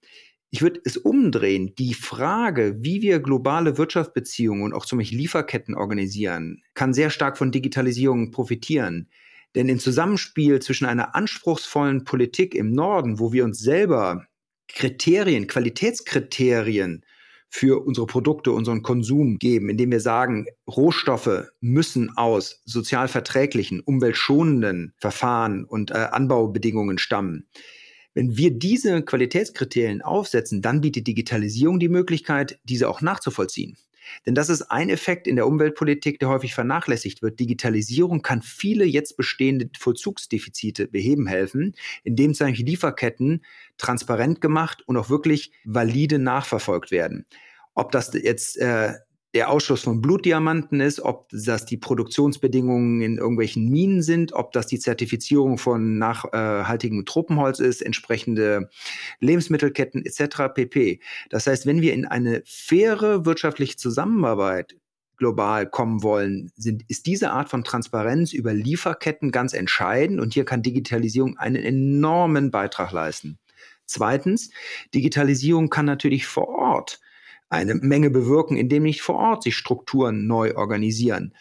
[0.51, 1.75] Ich würde es umdrehen.
[1.77, 7.37] Die Frage, wie wir globale Wirtschaftsbeziehungen und auch zum Beispiel Lieferketten organisieren, kann sehr stark
[7.37, 9.09] von Digitalisierung profitieren.
[9.55, 14.27] Denn im Zusammenspiel zwischen einer anspruchsvollen Politik im Norden, wo wir uns selber
[14.69, 17.05] Kriterien, Qualitätskriterien
[17.51, 24.93] für unsere Produkte, unseren Konsum geben, indem wir sagen, Rohstoffe müssen aus sozial verträglichen, umweltschonenden
[24.99, 27.49] Verfahren und äh, Anbaubedingungen stammen.
[28.15, 33.77] Wenn wir diese Qualitätskriterien aufsetzen, dann bietet Digitalisierung die Möglichkeit, diese auch nachzuvollziehen.
[34.27, 37.41] Denn das ist ein Effekt in der Umweltpolitik, der häufig vernachlässigt wird.
[37.41, 43.45] Digitalisierung kann viele jetzt bestehende Vollzugsdefizite beheben helfen, indem zum Beispiel Lieferketten
[43.77, 47.27] transparent gemacht und auch wirklich valide nachverfolgt werden.
[47.75, 48.95] Ob das jetzt äh,
[49.39, 54.67] der Ausschluss von Blutdiamanten ist, ob das die Produktionsbedingungen in irgendwelchen Minen sind, ob das
[54.67, 58.69] die Zertifizierung von nachhaltigem Tropenholz ist, entsprechende
[59.21, 60.53] Lebensmittelketten etc.
[60.53, 60.99] pp.
[61.31, 64.75] Das heißt, wenn wir in eine faire wirtschaftliche Zusammenarbeit
[65.19, 70.45] global kommen wollen, sind, ist diese Art von Transparenz über Lieferketten ganz entscheidend und hier
[70.45, 73.39] kann Digitalisierung einen enormen Beitrag leisten.
[73.87, 74.51] Zweitens,
[74.93, 76.99] Digitalisierung kann natürlich vor Ort
[77.51, 81.35] eine Menge bewirken, indem nicht vor Ort sich Strukturen neu organisieren.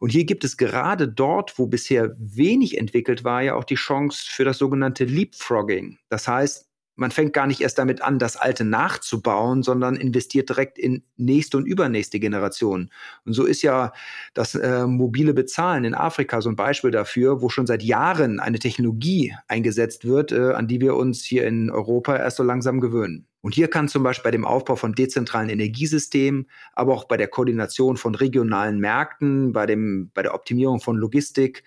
[0.00, 4.24] Und hier gibt es gerade dort, wo bisher wenig entwickelt war, ja auch die Chance
[4.28, 5.98] für das sogenannte Leapfrogging.
[6.08, 10.78] Das heißt, man fängt gar nicht erst damit an, das Alte nachzubauen, sondern investiert direkt
[10.78, 12.90] in nächste und übernächste Generationen.
[13.24, 13.92] Und so ist ja
[14.34, 18.58] das äh, mobile Bezahlen in Afrika so ein Beispiel dafür, wo schon seit Jahren eine
[18.58, 23.26] Technologie eingesetzt wird, äh, an die wir uns hier in Europa erst so langsam gewöhnen.
[23.40, 27.26] Und hier kann zum Beispiel bei dem Aufbau von dezentralen Energiesystemen, aber auch bei der
[27.26, 31.64] Koordination von regionalen Märkten, bei, dem, bei der Optimierung von Logistik,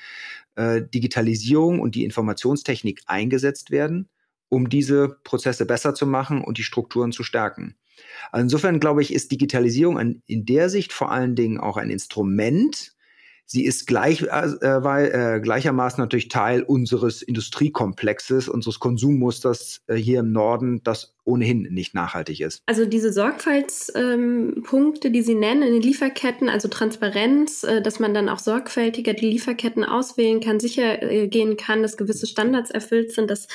[0.56, 4.08] äh, Digitalisierung und die Informationstechnik eingesetzt werden
[4.50, 7.76] um diese Prozesse besser zu machen und die Strukturen zu stärken.
[8.32, 12.95] Also insofern glaube ich, ist Digitalisierung in der Sicht vor allen Dingen auch ein Instrument,
[13.48, 20.22] Sie ist gleich, äh, weil, äh, gleichermaßen natürlich Teil unseres Industriekomplexes, unseres Konsummusters äh, hier
[20.22, 22.62] im Norden, das ohnehin nicht nachhaltig ist.
[22.66, 28.14] Also diese Sorgfaltspunkte, ähm, die Sie nennen in den Lieferketten, also Transparenz, äh, dass man
[28.14, 33.12] dann auch sorgfältiger die Lieferketten auswählen kann, sicher äh, gehen kann, dass gewisse Standards erfüllt
[33.12, 33.48] sind, das,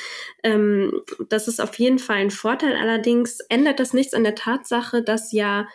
[0.44, 2.76] ähm, das ist auf jeden Fall ein Vorteil.
[2.76, 5.66] Allerdings ändert das nichts an der Tatsache, dass ja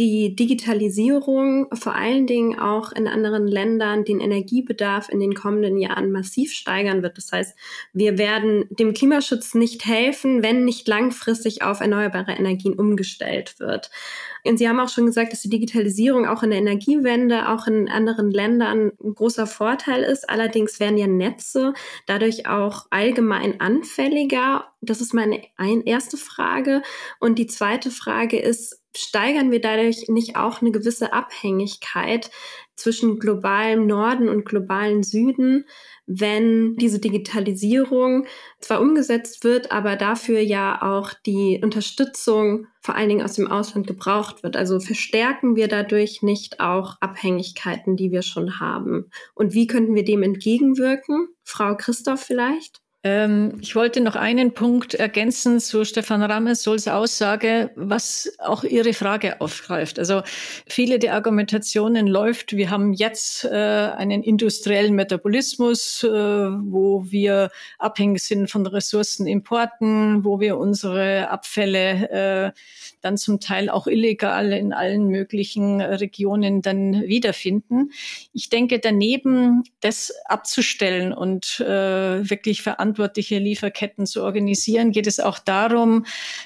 [0.00, 6.10] die Digitalisierung vor allen Dingen auch in anderen Ländern den Energiebedarf in den kommenden Jahren
[6.10, 7.18] massiv steigern wird.
[7.18, 7.54] Das heißt,
[7.92, 13.90] wir werden dem Klimaschutz nicht helfen, wenn nicht langfristig auf erneuerbare Energien umgestellt wird.
[14.44, 17.88] Und Sie haben auch schon gesagt, dass die Digitalisierung auch in der Energiewende, auch in
[17.88, 20.28] anderen Ländern ein großer Vorteil ist.
[20.28, 21.74] Allerdings werden ja Netze
[22.06, 24.66] dadurch auch allgemein anfälliger.
[24.80, 26.82] Das ist meine ein erste Frage.
[27.18, 32.30] Und die zweite Frage ist, steigern wir dadurch nicht auch eine gewisse Abhängigkeit
[32.74, 35.66] zwischen globalem Norden und globalem Süden,
[36.12, 38.26] wenn diese Digitalisierung
[38.58, 43.86] zwar umgesetzt wird, aber dafür ja auch die Unterstützung vor allen Dingen aus dem Ausland
[43.86, 44.56] gebraucht wird.
[44.56, 49.10] Also verstärken wir dadurch nicht auch Abhängigkeiten, die wir schon haben.
[49.34, 51.28] Und wie könnten wir dem entgegenwirken?
[51.44, 52.79] Frau Christoph vielleicht?
[53.02, 59.40] Ähm, ich wollte noch einen Punkt ergänzen zu Stefan Ramessols Aussage, was auch Ihre Frage
[59.40, 59.98] aufgreift.
[59.98, 60.20] Also
[60.66, 68.22] viele der Argumentationen läuft, wir haben jetzt äh, einen industriellen Metabolismus, äh, wo wir abhängig
[68.22, 72.52] sind von Ressourcenimporten, wo wir unsere Abfälle äh,
[73.00, 77.92] dann zum Teil auch illegal in allen möglichen Regionen dann wiederfinden.
[78.34, 85.38] Ich denke, daneben das abzustellen und äh, wirklich verantwortliche Lieferketten zu organisieren, geht es auch
[85.38, 86.04] darum,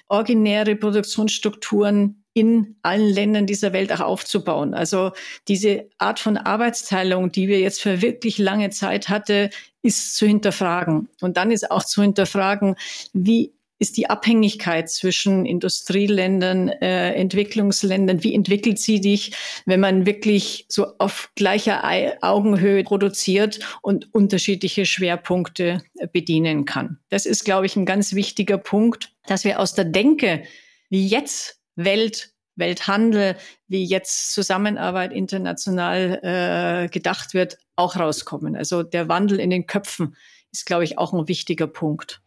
[0.09, 4.75] originäre Produktionsstrukturen in allen Ländern dieser Welt auch aufzubauen.
[4.75, 5.13] Also
[5.49, 9.51] diese Art von Arbeitsteilung, die wir jetzt für wirklich lange Zeit hatte,
[9.83, 11.09] ist zu hinterfragen.
[11.21, 12.75] Und dann ist auch zu hinterfragen,
[13.13, 18.23] wie ist die Abhängigkeit zwischen Industrieländern, äh, Entwicklungsländern.
[18.23, 19.33] Wie entwickelt sie dich,
[19.67, 21.83] wenn man wirklich so auf gleicher
[22.23, 25.83] Augenhöhe produziert und unterschiedliche Schwerpunkte
[26.13, 26.99] bedienen kann?
[27.11, 30.45] Das ist, glaube ich, ein ganz wichtiger Punkt, dass wir aus der Denke,
[30.89, 38.57] wie jetzt Welt Welthandel, wie jetzt Zusammenarbeit international äh, gedacht wird, auch rauskommen.
[38.57, 40.17] Also der Wandel in den Köpfen
[40.53, 42.23] ist, glaube ich, auch ein wichtiger Punkt.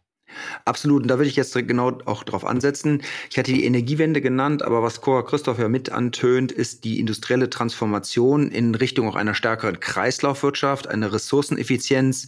[0.64, 3.02] Absolut, und da würde ich jetzt genau auch drauf ansetzen.
[3.30, 7.50] Ich hatte die Energiewende genannt, aber was Cora Christoph ja mit antönt, ist die industrielle
[7.50, 12.26] Transformation in Richtung auch einer stärkeren Kreislaufwirtschaft, eine Ressourceneffizienz,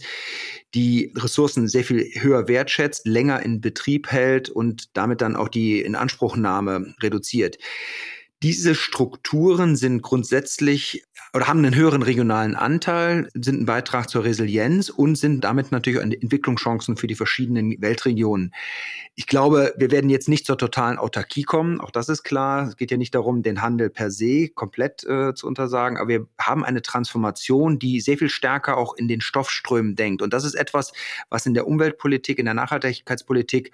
[0.73, 5.81] die Ressourcen sehr viel höher wertschätzt, länger in Betrieb hält und damit dann auch die
[5.81, 7.57] Inanspruchnahme reduziert.
[8.43, 14.89] Diese Strukturen sind grundsätzlich oder haben einen höheren regionalen Anteil, sind ein Beitrag zur Resilienz
[14.89, 18.53] und sind damit natürlich Entwicklungschancen für die verschiedenen Weltregionen.
[19.15, 22.67] Ich glaube, wir werden jetzt nicht zur totalen Autarkie kommen, auch das ist klar.
[22.67, 26.27] Es geht ja nicht darum, den Handel per se komplett äh, zu untersagen, aber wir
[26.39, 30.21] haben eine Transformation, die sehr viel stärker auch in den Stoffströmen denkt.
[30.21, 30.91] Und das ist etwas,
[31.29, 33.71] was in der Umweltpolitik, in der Nachhaltigkeitspolitik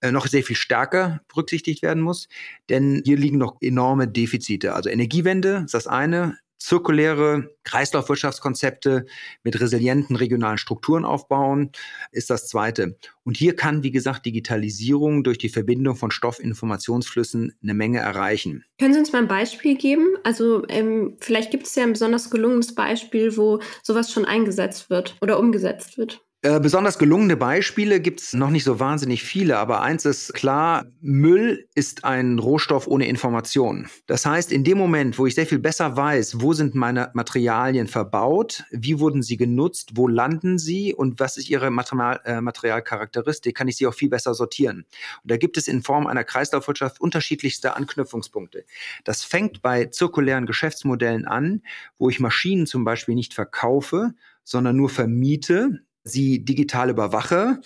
[0.00, 2.28] äh, noch sehr viel stärker berücksichtigt werden muss.
[2.70, 4.74] Denn hier liegen noch enorme Defizite.
[4.74, 6.38] Also Energiewende ist das eine.
[6.60, 9.06] Zirkuläre Kreislaufwirtschaftskonzepte
[9.42, 11.72] mit resilienten regionalen Strukturen aufbauen,
[12.12, 12.98] ist das zweite.
[13.24, 18.64] Und hier kann, wie gesagt, Digitalisierung durch die Verbindung von Stoffinformationsflüssen eine Menge erreichen.
[18.78, 20.06] Können Sie uns mal ein Beispiel geben?
[20.22, 25.16] Also ähm, vielleicht gibt es ja ein besonders gelungenes Beispiel, wo sowas schon eingesetzt wird
[25.22, 26.22] oder umgesetzt wird.
[26.42, 30.86] Äh, besonders gelungene Beispiele gibt es noch nicht so wahnsinnig viele, aber eins ist klar,
[31.02, 33.90] Müll ist ein Rohstoff ohne Information.
[34.06, 37.88] Das heißt, in dem Moment, wo ich sehr viel besser weiß, wo sind meine Materialien
[37.88, 43.54] verbaut, wie wurden sie genutzt, wo landen sie und was ist ihre Material, äh, Materialcharakteristik,
[43.54, 44.86] kann ich sie auch viel besser sortieren.
[45.22, 48.64] Und da gibt es in Form einer Kreislaufwirtschaft unterschiedlichste Anknüpfungspunkte.
[49.04, 51.60] Das fängt bei zirkulären Geschäftsmodellen an,
[51.98, 57.60] wo ich Maschinen zum Beispiel nicht verkaufe, sondern nur vermiete sie digital überwache,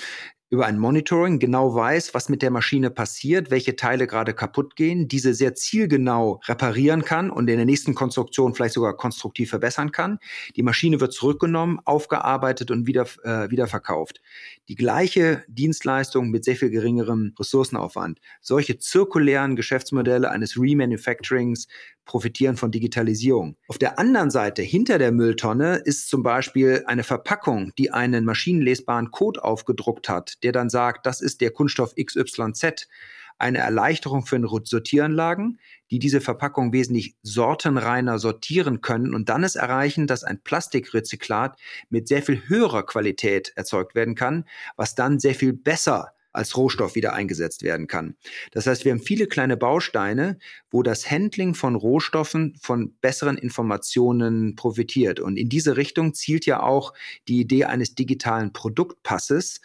[0.54, 5.08] über ein Monitoring genau weiß, was mit der Maschine passiert, welche Teile gerade kaputt gehen,
[5.08, 10.18] diese sehr zielgenau reparieren kann und in der nächsten Konstruktion vielleicht sogar konstruktiv verbessern kann.
[10.54, 14.20] Die Maschine wird zurückgenommen, aufgearbeitet und wieder, äh, wieder verkauft.
[14.68, 18.20] Die gleiche Dienstleistung mit sehr viel geringerem Ressourcenaufwand.
[18.40, 21.66] Solche zirkulären Geschäftsmodelle eines Remanufacturings
[22.04, 23.56] profitieren von Digitalisierung.
[23.68, 29.10] Auf der anderen Seite, hinter der Mülltonne, ist zum Beispiel eine Verpackung, die einen maschinenlesbaren
[29.10, 32.88] Code aufgedruckt hat, der dann sagt, das ist der Kunststoff XYZ.
[33.36, 35.58] Eine Erleichterung für Sortieranlagen,
[35.90, 41.58] die diese Verpackung wesentlich sortenreiner sortieren können und dann es erreichen, dass ein Plastikrezyklat
[41.90, 44.44] mit sehr viel höherer Qualität erzeugt werden kann,
[44.76, 48.16] was dann sehr viel besser als Rohstoff wieder eingesetzt werden kann.
[48.50, 50.38] Das heißt, wir haben viele kleine Bausteine,
[50.70, 55.20] wo das Handling von Rohstoffen von besseren Informationen profitiert.
[55.20, 56.92] Und in diese Richtung zielt ja auch
[57.28, 59.60] die Idee eines digitalen Produktpasses.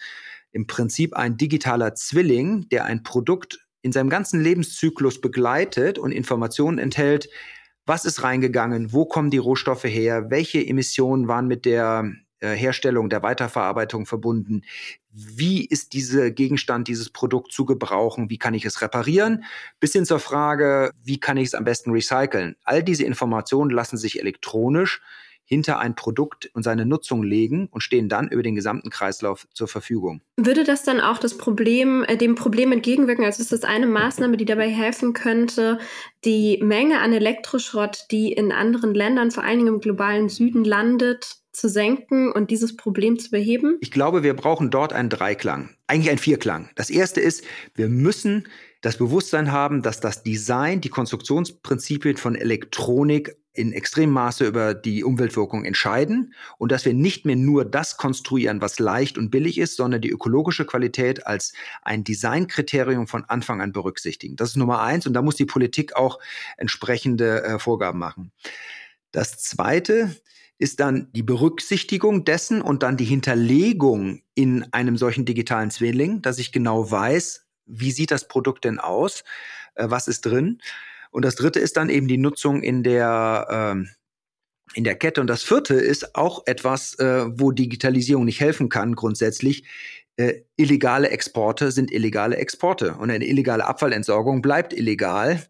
[0.52, 6.78] Im Prinzip ein digitaler Zwilling, der ein Produkt in seinem ganzen Lebenszyklus begleitet und Informationen
[6.78, 7.30] enthält,
[7.86, 12.12] was ist reingegangen, wo kommen die Rohstoffe her, welche Emissionen waren mit der
[12.48, 14.64] Herstellung, der Weiterverarbeitung verbunden.
[15.12, 18.30] Wie ist dieser Gegenstand, dieses Produkt zu gebrauchen?
[18.30, 19.44] Wie kann ich es reparieren?
[19.80, 22.56] Bis hin zur Frage, wie kann ich es am besten recyceln?
[22.64, 25.02] All diese Informationen lassen sich elektronisch
[25.50, 29.68] hinter ein Produkt und seine Nutzung legen und stehen dann über den gesamten Kreislauf zur
[29.68, 30.22] Verfügung.
[30.38, 33.26] Würde das dann auch das Problem, äh, dem Problem entgegenwirken?
[33.26, 35.80] Also ist das eine Maßnahme, die dabei helfen könnte,
[36.24, 41.40] die Menge an Elektroschrott, die in anderen Ländern, vor allen Dingen im globalen Süden landet,
[41.60, 43.78] zu senken und dieses Problem zu beheben?
[43.82, 46.70] Ich glaube, wir brauchen dort einen Dreiklang, eigentlich einen Vierklang.
[46.76, 47.44] Das erste ist,
[47.76, 48.48] wir müssen
[48.82, 55.04] das Bewusstsein haben, dass das Design, die Konstruktionsprinzipien von Elektronik in extremem Maße über die
[55.04, 59.76] Umweltwirkung entscheiden und dass wir nicht mehr nur das konstruieren, was leicht und billig ist,
[59.76, 64.38] sondern die ökologische Qualität als ein Designkriterium von Anfang an berücksichtigen.
[64.38, 66.20] Das ist Nummer eins und da muss die Politik auch
[66.56, 68.32] entsprechende äh, Vorgaben machen.
[69.12, 70.16] Das zweite
[70.60, 76.38] ist dann die Berücksichtigung dessen und dann die Hinterlegung in einem solchen digitalen Zwilling, dass
[76.38, 79.24] ich genau weiß, wie sieht das Produkt denn aus,
[79.76, 80.62] äh, was ist drin.
[81.12, 83.90] Und das dritte ist dann eben die Nutzung in der, ähm,
[84.74, 85.22] in der Kette.
[85.22, 89.64] Und das vierte ist auch etwas, äh, wo Digitalisierung nicht helfen kann, grundsätzlich.
[90.20, 95.42] Äh, illegale Exporte sind illegale Exporte und eine illegale Abfallentsorgung bleibt illegal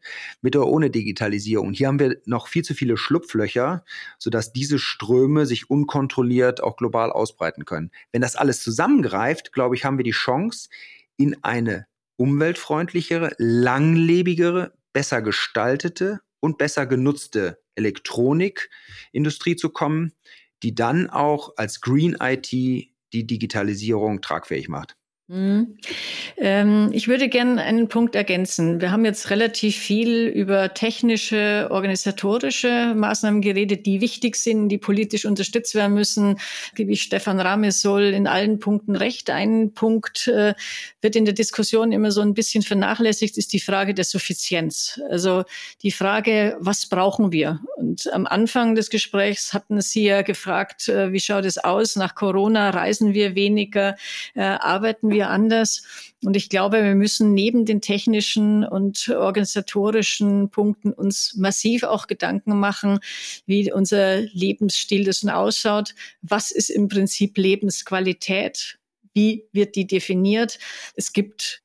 [0.43, 1.73] mit oder ohne Digitalisierung.
[1.73, 3.83] Hier haben wir noch viel zu viele Schlupflöcher,
[4.19, 7.89] sodass diese Ströme sich unkontrolliert auch global ausbreiten können.
[8.11, 10.69] Wenn das alles zusammengreift, glaube ich, haben wir die Chance,
[11.17, 20.13] in eine umweltfreundlichere, langlebigere, besser gestaltete und besser genutzte Elektronikindustrie zu kommen,
[20.61, 24.95] die dann auch als Green IT die Digitalisierung tragfähig macht.
[25.31, 25.77] Mhm.
[26.37, 28.81] Ähm, ich würde gerne einen Punkt ergänzen.
[28.81, 35.25] Wir haben jetzt relativ viel über technische, organisatorische Maßnahmen geredet, die wichtig sind, die politisch
[35.25, 36.39] unterstützt werden müssen.
[36.73, 39.29] Gebe ich Stefan Rames soll in allen Punkten recht.
[39.29, 40.55] Ein Punkt äh,
[41.01, 44.99] wird in der Diskussion immer so ein bisschen vernachlässigt, ist die Frage der Suffizienz.
[45.11, 45.43] Also
[45.83, 47.59] die Frage, was brauchen wir?
[47.77, 51.95] Und am Anfang des Gesprächs hatten Sie ja gefragt, äh, wie schaut es aus?
[51.97, 53.95] Nach Corona reisen wir weniger,
[54.33, 55.83] äh, arbeiten wir wir anders.
[56.23, 62.59] Und ich glaube, wir müssen neben den technischen und organisatorischen Punkten uns massiv auch Gedanken
[62.59, 62.99] machen,
[63.45, 65.93] wie unser Lebensstil das ausschaut.
[66.21, 68.79] Was ist im Prinzip Lebensqualität?
[69.13, 70.57] Wie wird die definiert?
[70.95, 71.61] Es gibt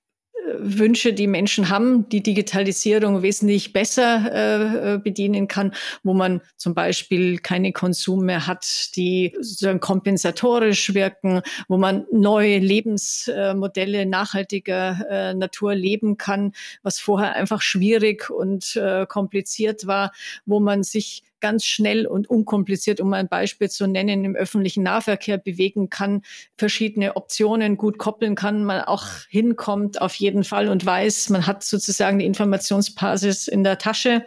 [0.58, 6.74] Wünsche, die Menschen haben, die Digitalisierung wesentlich besser äh, äh, bedienen kann, wo man zum
[6.74, 15.34] Beispiel keine Konsum mehr hat, die sozusagen kompensatorisch wirken, wo man neue Lebensmodelle nachhaltiger äh,
[15.34, 16.52] Natur leben kann,
[16.82, 20.12] was vorher einfach schwierig und äh, kompliziert war,
[20.46, 25.36] wo man sich ganz schnell und unkompliziert, um ein Beispiel zu nennen, im öffentlichen Nahverkehr
[25.36, 26.22] bewegen kann,
[26.56, 31.62] verschiedene Optionen gut koppeln kann, man auch hinkommt auf jeden Fall und weiß, man hat
[31.62, 34.24] sozusagen die Informationsbasis in der Tasche.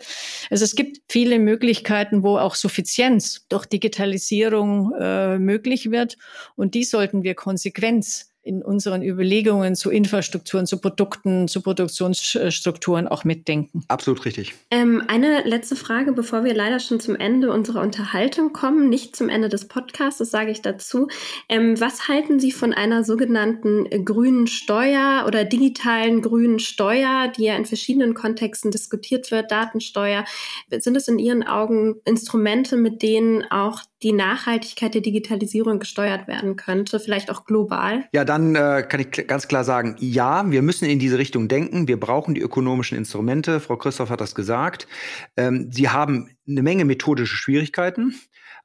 [0.51, 6.19] Also es gibt viele Möglichkeiten, wo auch Suffizienz durch Digitalisierung äh, möglich wird
[6.55, 13.25] und die sollten wir konsequent in unseren Überlegungen zu Infrastrukturen, zu Produkten, zu Produktionsstrukturen auch
[13.25, 13.83] mitdenken.
[13.89, 14.53] Absolut richtig.
[14.71, 19.29] Ähm, eine letzte Frage, bevor wir leider schon zum Ende unserer Unterhaltung kommen, nicht zum
[19.29, 21.07] Ende des Podcasts, das sage ich dazu.
[21.49, 27.55] Ähm, was halten Sie von einer sogenannten grünen Steuer oder digitalen grünen Steuer, die ja
[27.55, 30.23] in verschiedenen Kontexten diskutiert wird, Datensteuer?
[30.71, 36.55] Sind es in Ihren Augen Instrumente, mit denen auch die Nachhaltigkeit der Digitalisierung gesteuert werden
[36.55, 38.05] könnte, vielleicht auch global?
[38.13, 41.87] Ja, dann äh, kann ich ganz klar sagen, ja, wir müssen in diese Richtung denken.
[41.87, 43.59] Wir brauchen die ökonomischen Instrumente.
[43.59, 44.87] Frau Christoph hat das gesagt.
[45.35, 48.13] Ähm, sie haben eine Menge methodische Schwierigkeiten.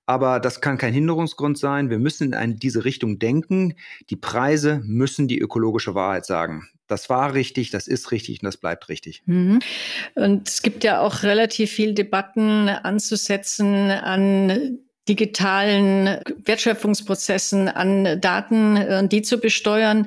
[0.04, 1.88] Aber das kann kein Hinderungsgrund sein.
[1.88, 3.74] Wir müssen in diese Richtung denken.
[4.10, 6.68] Die Preise müssen die ökologische Wahrheit sagen.
[6.88, 9.22] Das war richtig, das ist richtig und das bleibt richtig.
[9.26, 9.60] Mhm.
[10.14, 19.08] Und es gibt ja auch relativ viel Debatten anzusetzen an digitalen Wertschöpfungsprozessen an Daten, äh,
[19.08, 20.06] die zu besteuern.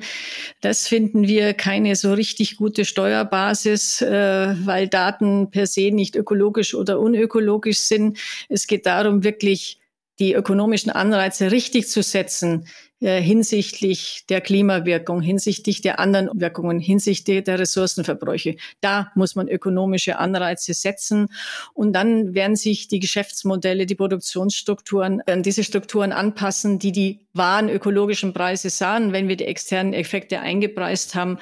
[0.60, 6.74] Das finden wir keine so richtig gute Steuerbasis, äh, weil Daten per se nicht ökologisch
[6.74, 8.18] oder unökologisch sind.
[8.48, 9.80] Es geht darum, wirklich
[10.18, 12.66] die ökonomischen Anreize richtig zu setzen,
[13.00, 18.56] hinsichtlich der Klimawirkung, hinsichtlich der anderen Wirkungen, hinsichtlich der Ressourcenverbräuche.
[18.80, 21.28] Da muss man ökonomische Anreize setzen
[21.74, 27.68] und dann werden sich die Geschäftsmodelle, die Produktionsstrukturen an diese Strukturen anpassen, die die wahren
[27.68, 29.12] ökologischen Preise sahen.
[29.12, 31.38] Wenn wir die externen Effekte eingepreist haben,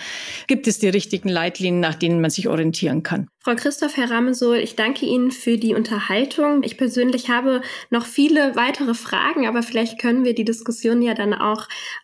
[0.47, 3.29] gibt es die richtigen Leitlinien, nach denen man sich orientieren kann.
[3.39, 6.63] Frau Christoph, Herr Ramesol, ich danke Ihnen für die Unterhaltung.
[6.63, 11.35] Ich persönlich habe noch viele weitere Fragen, aber vielleicht können wir die Diskussion ja dann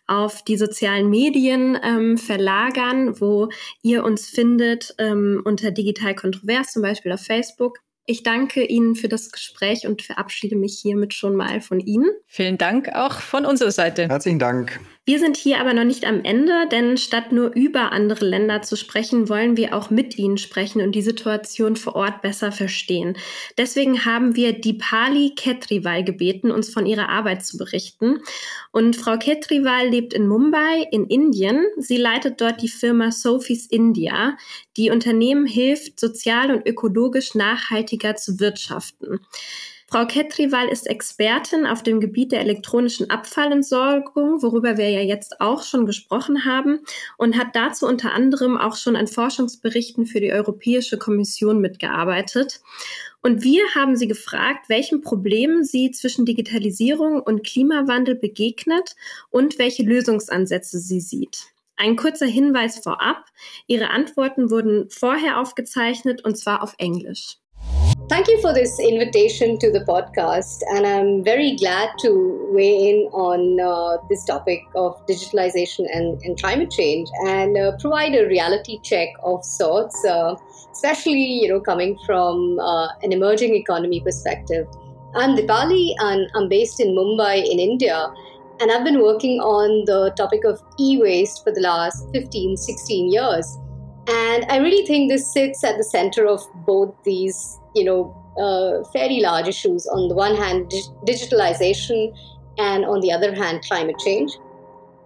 [0.07, 3.49] auf die sozialen Medien ähm, verlagern, wo
[3.81, 7.79] ihr uns findet ähm, unter Digital Kontrovers, zum Beispiel auf Facebook.
[8.05, 12.09] Ich danke Ihnen für das Gespräch und verabschiede mich hiermit schon mal von Ihnen.
[12.27, 14.09] Vielen Dank auch von unserer Seite.
[14.09, 14.79] Herzlichen Dank.
[15.03, 18.75] Wir sind hier aber noch nicht am Ende, denn statt nur über andere Länder zu
[18.75, 23.17] sprechen, wollen wir auch mit ihnen sprechen und die Situation vor Ort besser verstehen.
[23.57, 28.19] Deswegen haben wir Dipali Ketriwal gebeten, uns von ihrer Arbeit zu berichten.
[28.71, 31.65] Und Frau Ketriwal lebt in Mumbai in Indien.
[31.77, 34.37] Sie leitet dort die Firma Sophie's India,
[34.77, 39.19] die Unternehmen hilft, sozial und ökologisch nachhaltiger zu wirtschaften.
[39.91, 45.63] Frau Ketrival ist Expertin auf dem Gebiet der elektronischen Abfallentsorgung, worüber wir ja jetzt auch
[45.63, 46.79] schon gesprochen haben,
[47.17, 52.61] und hat dazu unter anderem auch schon an Forschungsberichten für die Europäische Kommission mitgearbeitet.
[53.21, 58.95] Und wir haben sie gefragt, welchen Problemen sie zwischen Digitalisierung und Klimawandel begegnet
[59.29, 61.47] und welche Lösungsansätze sie sieht.
[61.75, 63.25] Ein kurzer Hinweis vorab.
[63.67, 67.40] Ihre Antworten wurden vorher aufgezeichnet und zwar auf Englisch.
[68.09, 73.09] Thank you for this invitation to the podcast, and I'm very glad to weigh in
[73.13, 78.79] on uh, this topic of digitalization and, and climate change and uh, provide a reality
[78.83, 80.35] check of sorts, uh,
[80.73, 84.67] especially you know coming from uh, an emerging economy perspective.
[85.15, 88.13] I'm Dipali, and I'm based in Mumbai in India,
[88.59, 93.57] and I've been working on the topic of e-waste for the last 15, 16 years.
[94.07, 98.87] And I really think this sits at the center of both these you know, uh,
[98.91, 99.85] fairly large issues.
[99.87, 102.15] On the one hand, dig- digitalization,
[102.57, 104.31] and on the other hand, climate change.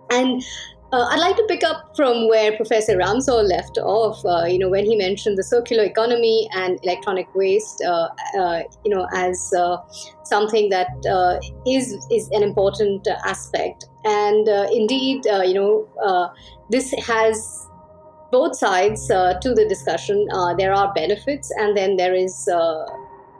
[0.10, 0.44] And
[0.92, 4.24] uh, I'd like to pick up from where Professor Ramsor left off.
[4.26, 8.94] Uh, you know, when he mentioned the circular economy and electronic waste, uh, uh you
[8.94, 9.78] know, as uh,
[10.24, 13.86] something that uh, is is an important aspect.
[14.06, 16.34] And indeed, you know,
[16.70, 17.68] this has
[18.32, 20.28] both sides uh, to the discussion.
[20.32, 22.86] Uh, there are benefits, and then there is, uh,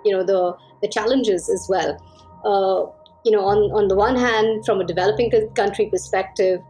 [0.04, 1.98] you know, the the challenges as well.
[2.44, 2.92] Uh,
[3.24, 6.62] you know, on on the one hand, from a developing country perspective,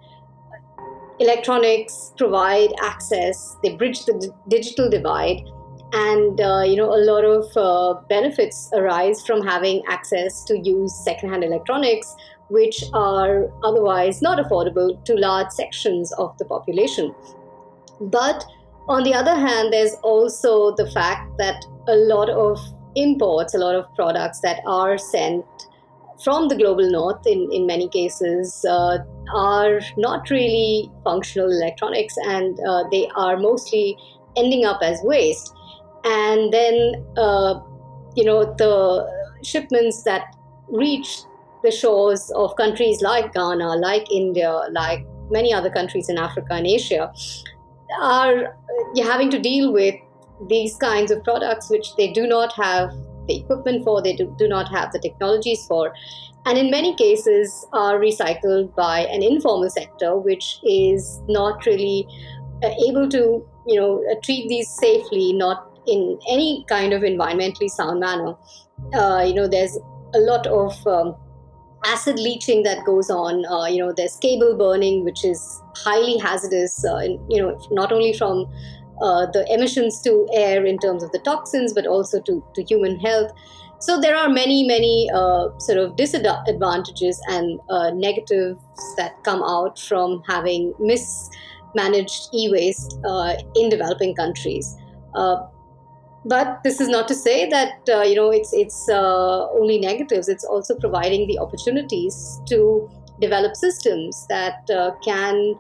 [1.20, 3.57] electronics provide access.
[3.63, 5.41] They bridge the d- digital divide,
[5.93, 10.93] and uh, you know, a lot of uh, benefits arise from having access to use
[11.03, 12.16] secondhand electronics
[12.49, 17.13] which are otherwise not affordable to large sections of the population.
[18.00, 18.46] But
[18.88, 22.60] on the other hand, there's also the fact that a lot of
[22.96, 25.46] imports, a lot of products that are sent
[26.24, 29.00] from the global north in, in many cases uh,
[29.34, 33.98] are not really functional electronics and uh, they are mostly
[34.38, 35.54] ending up as waste.
[36.06, 37.60] And then, uh,
[38.16, 39.10] you know, the
[39.43, 40.36] shipments that
[40.70, 41.22] reach
[41.64, 46.68] the shores of countries like Ghana, like India, like many other countries in Africa and
[46.68, 47.12] Asia,
[48.02, 48.58] are
[48.98, 49.96] having to deal with
[50.48, 52.92] these kinds of products which they do not have
[53.28, 55.94] the equipment for, they do, do not have the technologies for,
[56.46, 62.08] and in many cases are recycled by an informal sector which is not really
[62.64, 67.70] uh, able to you know uh, treat these safely, not in any kind of environmentally
[67.70, 68.36] sound manner.
[68.94, 69.78] Uh, you know, there's
[70.14, 71.16] a lot of um,
[71.86, 73.46] acid leaching that goes on.
[73.46, 76.84] Uh, you know, there's cable burning, which is highly hazardous.
[76.84, 78.46] Uh, you know, not only from
[79.02, 83.00] uh, the emissions to air in terms of the toxins, but also to, to human
[83.00, 83.32] health.
[83.80, 88.60] So there are many, many uh, sort of disadvantages and uh, negatives
[88.98, 94.76] that come out from having mismanaged e-waste uh, in developing countries.
[95.14, 95.46] Uh,
[96.26, 100.28] but this is not to say that uh, you know it's it's uh, only negatives.
[100.28, 102.89] It's also providing the opportunities to
[103.21, 105.55] develop systems that uh, can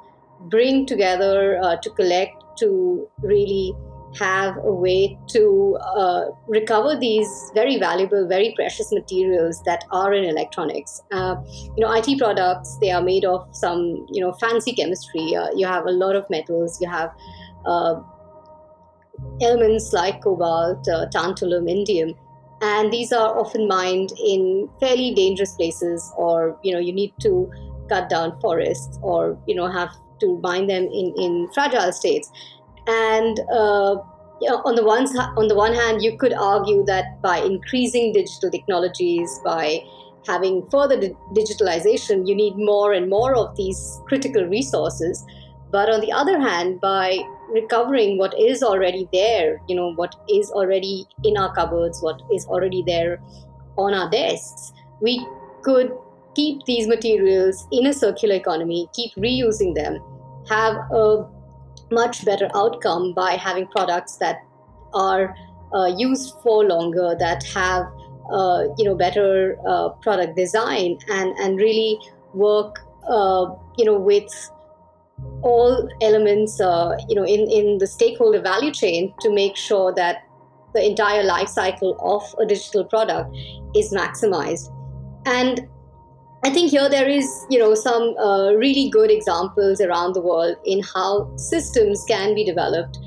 [0.49, 3.73] bring together uh, to collect to really
[4.17, 10.23] have a way to uh, recover these very valuable, very precious materials that are in
[10.23, 11.01] electronics.
[11.11, 11.35] Uh,
[11.75, 15.21] you know, IT products they are made of some you know fancy chemistry.
[15.55, 16.81] you have a lot of metals.
[16.81, 17.13] You have
[19.41, 22.15] elements like cobalt, uh, tantalum, indium,
[22.61, 27.51] and these are often mined in fairly dangerous places, or you know you need to
[27.89, 29.91] cut down forests, or you know have
[30.21, 32.31] to mine them in, in fragile states.
[32.87, 33.97] And uh,
[34.41, 35.05] you know, on the one
[35.37, 39.83] on the one hand, you could argue that by increasing digital technologies, by
[40.25, 45.23] having further di- digitalization, you need more and more of these critical resources.
[45.71, 47.19] But on the other hand, by
[47.49, 52.45] recovering what is already there, you know, what is already in our cupboards, what is
[52.47, 53.21] already there
[53.77, 55.25] on our desks, we
[55.61, 55.91] could
[56.35, 59.99] keep these materials in a circular economy, keep reusing them,
[60.49, 61.25] have a
[61.91, 64.43] much better outcome by having products that
[64.93, 65.35] are
[65.73, 67.85] uh, used for longer, that have
[68.31, 71.99] uh, you know better uh, product design, and and really
[72.33, 74.27] work uh, you know with
[75.41, 80.23] all elements, uh, you know, in, in the stakeholder value chain to make sure that
[80.73, 83.35] the entire life cycle of a digital product
[83.75, 84.71] is maximized.
[85.25, 85.67] And
[86.43, 90.57] I think here there is, you know, some uh, really good examples around the world
[90.65, 92.99] in how systems can be developed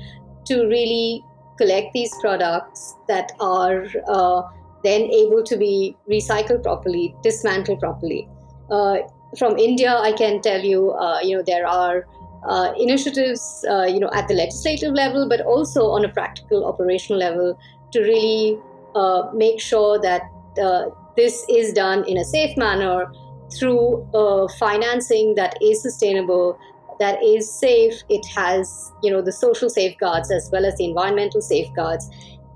[0.45, 1.23] to really
[1.57, 4.41] collect these products that are uh,
[4.83, 8.27] then able to be recycled properly, dismantled properly.
[8.71, 8.97] Uh,
[9.37, 12.07] from India, I can tell you, uh, you know, there are
[12.47, 17.19] uh, initiatives, uh, you know, at the legislative level, but also on a practical, operational
[17.19, 17.59] level,
[17.91, 18.57] to really
[18.95, 20.23] uh, make sure that
[20.61, 23.11] uh, this is done in a safe manner
[23.57, 26.57] through uh, financing that is sustainable,
[26.99, 28.01] that is safe.
[28.09, 32.09] It has, you know, the social safeguards as well as the environmental safeguards,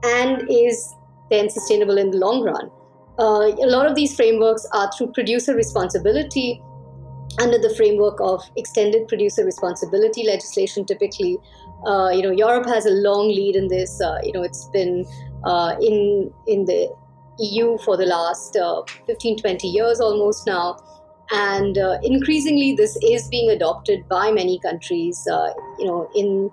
[0.03, 0.95] and is
[1.29, 2.69] then sustainable in the long run.
[3.19, 6.61] Uh, a lot of these frameworks are through producer responsibility.
[7.39, 11.39] Under the framework of extended producer responsibility legislation typically
[11.83, 14.01] uh, you know europe has a long lead in this.
[14.01, 15.05] Uh, you know it's been
[15.43, 16.93] uh, in in the
[17.39, 20.77] eu for the last uh, 15 20 years almost now.
[21.31, 25.23] And increasingly this is being adopted by many countries
[25.79, 26.51] you know in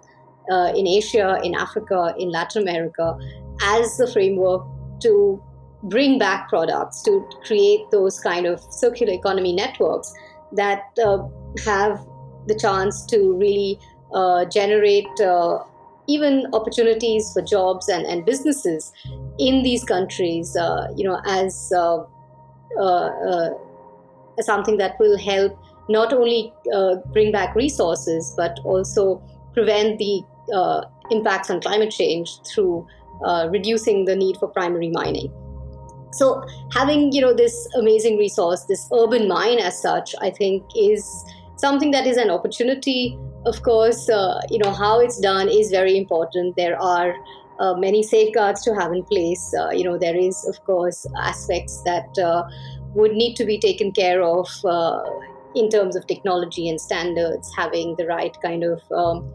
[0.75, 3.19] in asia in africa in latin america
[3.63, 4.63] as the framework
[5.01, 5.43] to
[5.85, 10.13] bring back products to create those kind of circular economy networks
[10.53, 11.27] that uh,
[11.65, 12.01] have
[12.47, 13.79] the chance to really
[14.13, 15.59] uh, generate uh,
[16.07, 18.93] even opportunities for jobs and, and businesses
[19.39, 22.03] in these countries, uh, you know, as uh,
[22.81, 23.51] uh,
[24.41, 25.57] something that will help
[25.89, 26.53] not only
[27.13, 29.21] bring back resources but also
[29.53, 30.23] prevent the
[31.11, 32.87] impacts on climate change through
[33.51, 35.31] reducing the need for primary mining
[36.13, 41.25] so having you know this amazing resource this urban mine as such i think is
[41.61, 43.19] something that is an opportunity.
[43.47, 46.57] Of course uh, you know how it's done is very important.
[46.57, 47.15] There are
[47.59, 49.55] uh, many safeguards to have in place.
[49.59, 52.43] Uh, you know there is of course aspects that uh,
[52.95, 55.03] would need to be taken care of uh,
[55.55, 59.31] in terms of technology and standards having the right kind of um,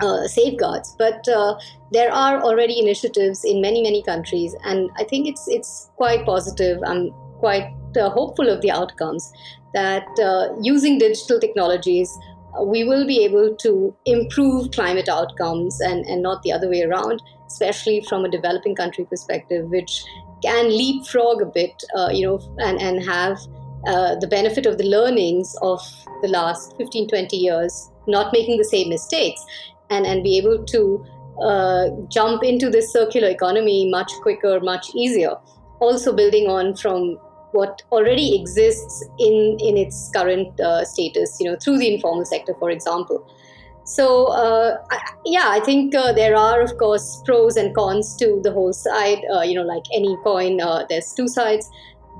[0.00, 0.94] uh, safeguards.
[0.98, 1.58] But uh,
[1.90, 6.80] there are already initiatives in many many countries, and I think it's it's quite positive.
[6.84, 9.32] I'm quite uh, hopeful of the outcomes
[9.74, 12.10] that uh, using digital technologies.
[12.62, 17.22] We will be able to improve climate outcomes and, and not the other way around,
[17.46, 20.04] especially from a developing country perspective, which
[20.42, 23.38] can leapfrog a bit, uh, you know, and, and have
[23.86, 25.80] uh, the benefit of the learnings of
[26.20, 29.44] the last 15, 20 years, not making the same mistakes,
[29.92, 30.82] and, and be able to
[31.48, 35.34] uh, jump into this circular economy much quicker, much easier.
[35.80, 37.18] Also, building on from
[37.52, 42.54] what already exists in, in its current uh, status, you know, through the informal sector,
[42.58, 43.18] for example.
[43.84, 48.40] So, uh, I, yeah, I think uh, there are, of course, pros and cons to
[48.42, 49.18] the whole side.
[49.34, 51.68] Uh, you know, like any coin, uh, there's two sides.